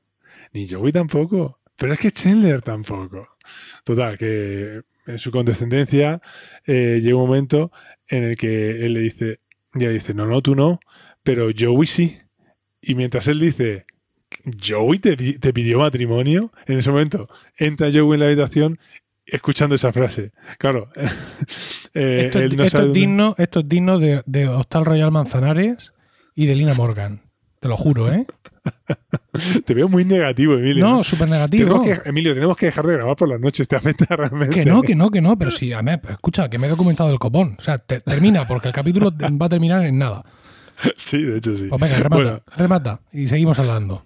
[0.53, 3.37] ni Joey tampoco, pero es que Chandler tampoco.
[3.85, 6.21] Total, que en su condescendencia
[6.67, 7.71] eh, llega un momento
[8.09, 9.37] en el que él le dice,
[9.75, 10.81] ya dice, no, no, tú no,
[11.23, 12.19] pero Joey sí.
[12.81, 13.87] Y mientras él dice,
[14.67, 18.79] Joey te, pidió matrimonio, en ese momento entra Joey en la habitación
[19.27, 20.33] escuchando esa frase.
[20.59, 20.91] Claro.
[21.95, 22.51] Eh, esto, es
[22.93, 25.93] digno, esto, es digno, de, de Hostal Royal Manzanares
[26.37, 27.23] y de Lina Morgan.
[27.61, 28.25] Te lo juro, ¿eh?
[29.65, 30.87] Te veo muy negativo, Emilio.
[30.87, 31.83] No, súper negativo.
[32.05, 33.67] Emilio, tenemos que dejar de grabar por las noches.
[33.67, 34.55] Te afecta realmente.
[34.55, 35.37] Que no, que no, que no.
[35.37, 37.57] Pero sí, a mí, escucha, que me he documentado el copón.
[37.59, 40.25] O sea, termina, porque el capítulo va a terminar en nada.
[40.97, 41.67] Sí, de hecho sí.
[41.69, 44.05] Pues venga, remata, remata y seguimos hablando.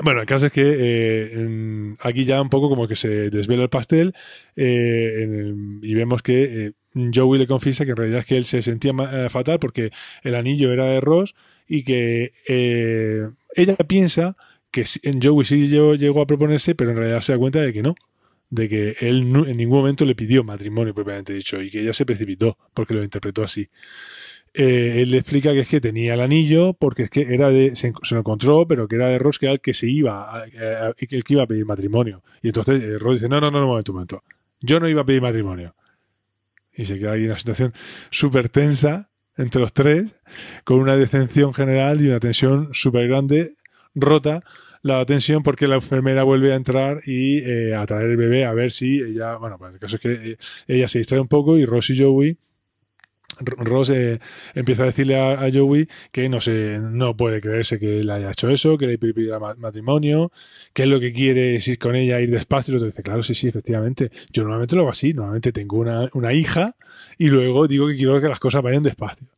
[0.00, 3.68] Bueno, el caso es que eh, aquí ya un poco como que se desvela el
[3.68, 4.14] pastel
[4.54, 6.72] eh, y vemos que eh,
[7.12, 8.92] Joey le confiesa que en realidad es que él se sentía
[9.28, 9.90] fatal porque
[10.22, 11.34] el anillo era de Ross
[11.66, 12.32] y que
[13.56, 14.36] ella piensa
[14.70, 17.82] que en Joey sí llegó a proponerse, pero en realidad se da cuenta de que
[17.82, 17.96] no,
[18.50, 22.06] de que él en ningún momento le pidió matrimonio propiamente dicho y que ella se
[22.06, 23.68] precipitó porque lo interpretó así.
[24.54, 27.74] Eh, él le explica que es que tenía el anillo porque es que era de,
[27.76, 31.24] se, lo encontró, pero que era de Ross, que era el que se iba, el
[31.24, 32.22] que iba a pedir matrimonio.
[32.42, 34.22] Y entonces eh, Ross dice, no, no, no, un momento, un momento.
[34.60, 35.74] Yo no iba a pedir matrimonio.
[36.72, 37.74] Y se queda ahí en una situación
[38.10, 40.20] súper tensa entre los tres,
[40.64, 43.52] con una decepción general y una tensión súper grande,
[43.94, 44.42] rota
[44.82, 48.52] la tensión porque la enfermera vuelve a entrar y eh, a traer el bebé a
[48.52, 51.64] ver si ella, bueno, pues el caso es que ella se distrae un poco y
[51.64, 52.38] Ross y Joey
[53.40, 54.18] Ross eh,
[54.54, 58.48] empieza a decirle a, Joey que no se, no puede creerse que él haya hecho
[58.48, 60.32] eso, que le pedido matrimonio,
[60.72, 62.72] que es lo que quiere es ir con ella, ir despacio.
[62.72, 64.10] Y el otro dice, claro, sí, sí, efectivamente.
[64.30, 66.76] Yo normalmente lo hago así, normalmente tengo una, una hija
[67.16, 69.28] y luego digo que quiero que las cosas vayan despacio.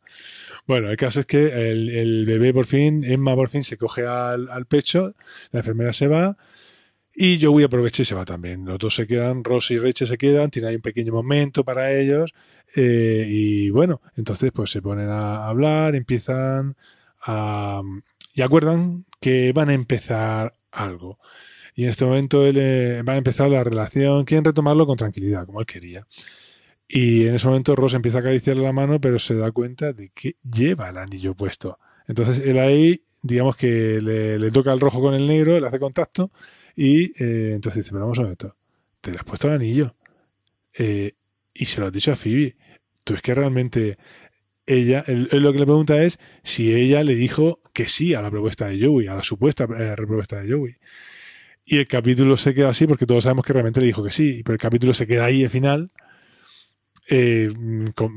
[0.66, 4.06] Bueno, el caso es que el, el bebé por fin, Emma por fin se coge
[4.06, 5.14] al, al, pecho,
[5.50, 6.36] la enfermera se va
[7.14, 8.64] y Joey aprovecha y se va también.
[8.64, 11.92] Los dos se quedan, Ross y Rachel se quedan, tiene ahí un pequeño momento para
[11.92, 12.32] ellos
[12.76, 16.76] eh, y bueno, entonces pues se ponen a hablar, empiezan
[17.22, 17.82] a...
[18.34, 21.18] y acuerdan que van a empezar algo.
[21.74, 25.46] Y en este momento él, eh, van a empezar la relación, quieren retomarlo con tranquilidad,
[25.46, 26.06] como él quería.
[26.88, 30.10] Y en ese momento Ross empieza a acariciarle la mano, pero se da cuenta de
[30.10, 31.78] que lleva el anillo puesto.
[32.08, 36.30] Entonces él ahí, digamos que le, toca el rojo con el negro, le hace contacto
[36.76, 38.56] y eh, entonces dice, pero vamos a ver esto,
[39.00, 39.94] te le has puesto el anillo.
[40.78, 41.12] Eh,
[41.52, 42.56] y se lo has dicho a Phoebe.
[43.04, 43.98] Tú es que realmente
[44.66, 48.66] ella, lo que le pregunta es si ella le dijo que sí a la propuesta
[48.66, 50.76] de Joey, a la supuesta eh, propuesta de Joey.
[51.64, 54.42] Y el capítulo se queda así porque todos sabemos que realmente le dijo que sí,
[54.44, 55.90] pero el capítulo se queda ahí al final.
[57.12, 57.50] Eh,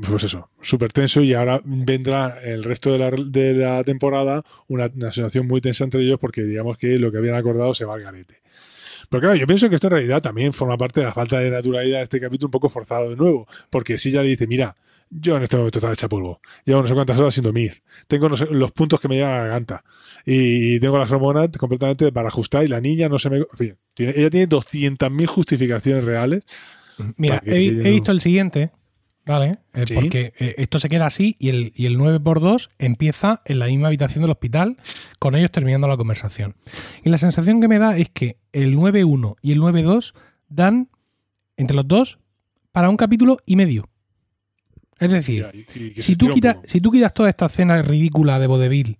[0.08, 4.88] pues eso, súper tenso y ahora vendrá el resto de la, de la temporada una,
[4.94, 7.94] una, situación muy tensa entre ellos porque digamos que lo que habían acordado se va
[7.94, 8.40] al garete.
[9.08, 11.50] Pero claro, yo pienso que esto en realidad también forma parte de la falta de
[11.50, 14.76] naturalidad de este capítulo un poco forzado de nuevo, porque si ya le dice, mira,
[15.10, 18.28] yo en este momento estaba hecha polvo, llevo no sé cuántas horas sin dormir, tengo
[18.28, 19.84] los puntos que me llegan a la garganta
[20.24, 23.38] y tengo las hormonas completamente para ajustar y la niña no se me...
[23.38, 26.46] En fin, ella tiene 200.000 justificaciones reales.
[27.16, 28.70] Mira, he, he visto el siguiente,
[29.26, 29.58] ¿vale?
[29.74, 33.66] Eh, porque eh, esto se queda así y el, y el 9x2 empieza en la
[33.66, 34.76] misma habitación del hospital,
[35.18, 36.54] con ellos terminando la conversación.
[37.04, 40.14] Y la sensación que me da es que el 9.1 y el 9.2
[40.48, 40.88] dan,
[41.56, 42.18] entre los dos,
[42.72, 43.88] para un capítulo y medio.
[44.98, 45.46] Es decir,
[45.96, 48.98] si, tú quitas, si tú quitas toda esta escena ridícula de Vodevil,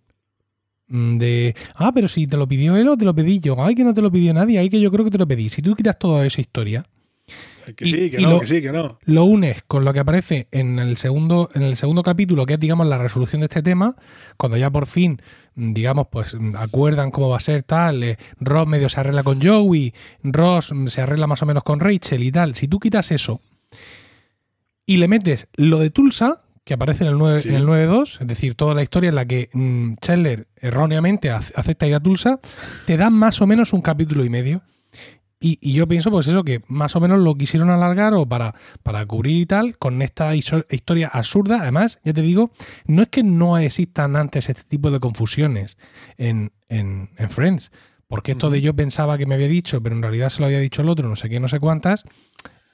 [0.89, 3.75] mm, de, ah, pero si te lo pidió él o te lo pedí yo, ay,
[3.75, 5.49] que no te lo pidió nadie, ay, que yo creo que te lo pedí.
[5.49, 6.85] Si tú quitas toda esa historia,
[7.77, 8.99] que sí, que no, lo, que sí, que no.
[9.05, 12.61] Lo unes con lo que aparece en el segundo, en el segundo capítulo, que es,
[12.61, 13.97] digamos, la resolución de este tema,
[14.37, 15.21] cuando ya por fin,
[15.55, 19.95] digamos, pues acuerdan cómo va a ser tal, eh, Ross medio se arregla con Joey,
[20.23, 22.55] Ross se arregla más o menos con Rachel y tal.
[22.55, 23.41] Si tú quitas eso
[24.87, 28.27] y le metes lo de Tulsa, que aparece en el 9, en el 9.2, es
[28.27, 29.95] decir, toda la historia en la que mm,
[30.61, 32.41] erróneamente acepta ir a Tulsa,
[32.87, 34.63] te da más o menos un capítulo y medio.
[35.47, 39.05] Y, yo pienso, pues eso, que más o menos lo quisieron alargar o para, para
[39.05, 41.59] cubrir y tal, con esta historia absurda.
[41.61, 42.51] Además, ya te digo,
[42.87, 45.77] no es que no existan antes este tipo de confusiones
[46.17, 47.73] en, en, Friends,
[48.09, 50.61] porque esto de yo pensaba que me había dicho, pero en realidad se lo había
[50.61, 52.05] dicho el otro, no sé qué, no sé cuántas.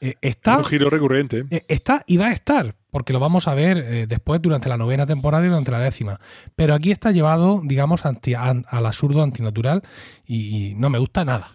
[0.00, 1.46] Eh, está, es un giro recurrente.
[1.50, 4.76] Eh, está y va a estar, porque lo vamos a ver eh, después durante la
[4.76, 6.20] novena temporada y durante la décima.
[6.54, 9.82] Pero aquí está llevado, digamos, anti, al absurdo antinatural
[10.24, 11.50] y no me gusta nada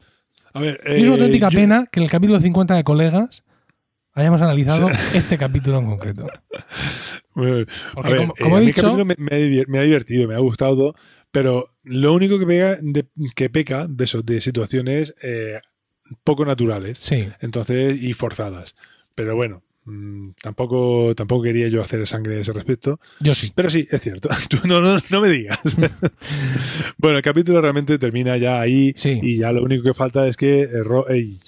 [0.55, 3.43] es una auténtica eh, pena que en el capítulo 50 de colegas
[4.13, 6.27] hayamos analizado este capítulo en concreto.
[7.33, 7.65] Porque,
[8.39, 10.95] como, he dicho, capítulo me, ha divertido, me ha gustado
[11.35, 12.77] pero lo único que, pega
[13.35, 15.59] que peca de, eso, de situaciones eh,
[16.23, 17.27] poco naturales sí.
[17.41, 18.73] entonces y forzadas.
[19.15, 19.61] Pero bueno,
[20.41, 22.99] tampoco, tampoco quería yo hacer sangre a ese respecto.
[23.19, 23.51] Yo sí.
[23.55, 24.29] Pero sí, es cierto.
[24.49, 25.59] Tú no, no, me digas.
[26.97, 30.63] bueno, el capítulo realmente termina ya ahí y ya lo único que falta es que,
[30.63, 31.39] eh,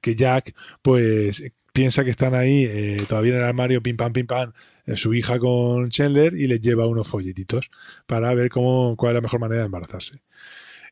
[0.00, 4.26] que Jack pues piensa que están ahí eh, todavía en el armario, pim pam, pim
[4.26, 4.52] pam,
[4.86, 7.70] eh, su hija con Chandler y les lleva unos folletitos
[8.06, 10.20] para ver cómo, cuál es la mejor manera de embarazarse.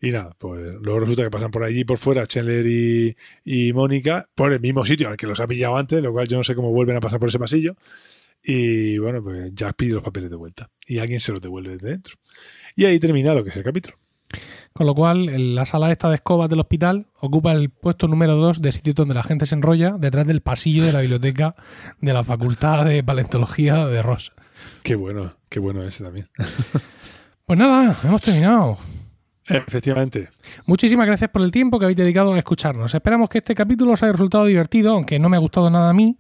[0.05, 4.29] Y nada, pues luego resulta que pasan por allí por fuera Chandler y, y Mónica
[4.35, 6.57] por el mismo sitio al que los ha pillado antes, lo cual yo no sé
[6.57, 7.77] cómo vuelven a pasar por ese pasillo.
[8.43, 11.91] Y bueno, pues ya pide los papeles de vuelta y alguien se los devuelve desde
[11.91, 12.17] dentro.
[12.75, 13.97] Y ahí termina lo que es el capítulo.
[14.73, 18.61] Con lo cual, la sala esta de escobas del hospital ocupa el puesto número 2
[18.61, 21.55] de sitio donde la gente se enrolla detrás del pasillo de la biblioteca
[22.01, 24.35] de la Facultad de Paleontología de Ross.
[24.83, 26.29] Qué bueno, qué bueno ese también.
[27.45, 28.79] Pues nada, hemos terminado.
[29.49, 30.29] Efectivamente.
[30.67, 32.95] Muchísimas gracias por el tiempo que habéis dedicado a escucharnos.
[32.95, 35.93] Esperamos que este capítulo os haya resultado divertido, aunque no me ha gustado nada a
[35.93, 36.17] mí.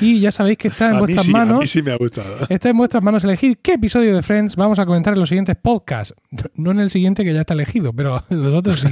[0.00, 1.60] Y ya sabéis que está en vuestras sí, a manos.
[1.60, 2.46] mí sí me ha gustado.
[2.48, 5.56] Está en vuestras manos elegir qué episodio de Friends vamos a comentar en los siguientes
[5.56, 6.14] podcasts.
[6.56, 8.88] No en el siguiente que ya está elegido, pero los otros sí.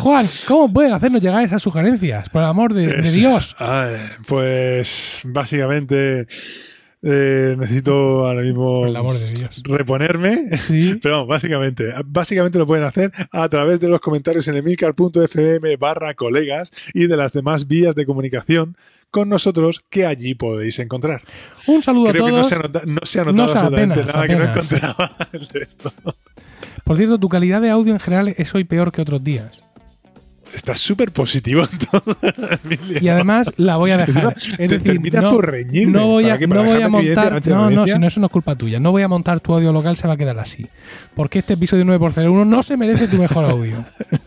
[0.00, 2.28] Juan, ¿cómo pueden hacernos llegar esas sugerencias?
[2.30, 3.56] Por el amor de, Dios.
[3.58, 3.96] Ay,
[4.26, 6.26] pues básicamente
[7.04, 9.62] eh, necesito ahora mismo Por el amor de Dios.
[9.64, 10.56] reponerme.
[10.56, 10.98] Sí.
[11.02, 16.72] Pero básicamente, básicamente lo pueden hacer a través de los comentarios en emilcar.fm barra colegas
[16.94, 18.76] y de las demás vías de comunicación
[19.10, 21.22] con nosotros que allí podéis encontrar.
[21.68, 22.48] Un saludo Creo a que no todos.
[22.48, 25.16] se ha nota- no se ha notado No se- absolutamente apenas, nada que no encontraba
[25.32, 25.92] el texto.
[26.84, 29.63] Por cierto, tu calidad de audio en general es hoy peor que otros días.
[30.54, 31.64] Estás súper positivo.
[33.00, 34.34] Y además la voy a dejar.
[34.36, 35.92] Es te decir, terminas no, por reñirme.
[35.92, 36.48] no voy a, ¿Para qué?
[36.48, 37.46] ¿Para no voy a montar.
[37.48, 38.80] No, no, si no, eso no es culpa tuya.
[38.80, 40.66] No voy a montar tu audio local, se va a quedar así.
[41.14, 43.84] Porque este episodio 9x01 no se merece tu mejor audio.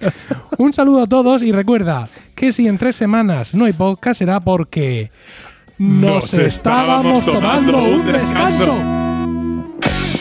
[0.58, 4.40] Un saludo a todos y recuerda que si en tres semanas no hay podcast será
[4.40, 5.10] porque
[5.78, 8.76] nos, Nos estábamos estábamos tomando un descanso.
[8.76, 10.17] descanso.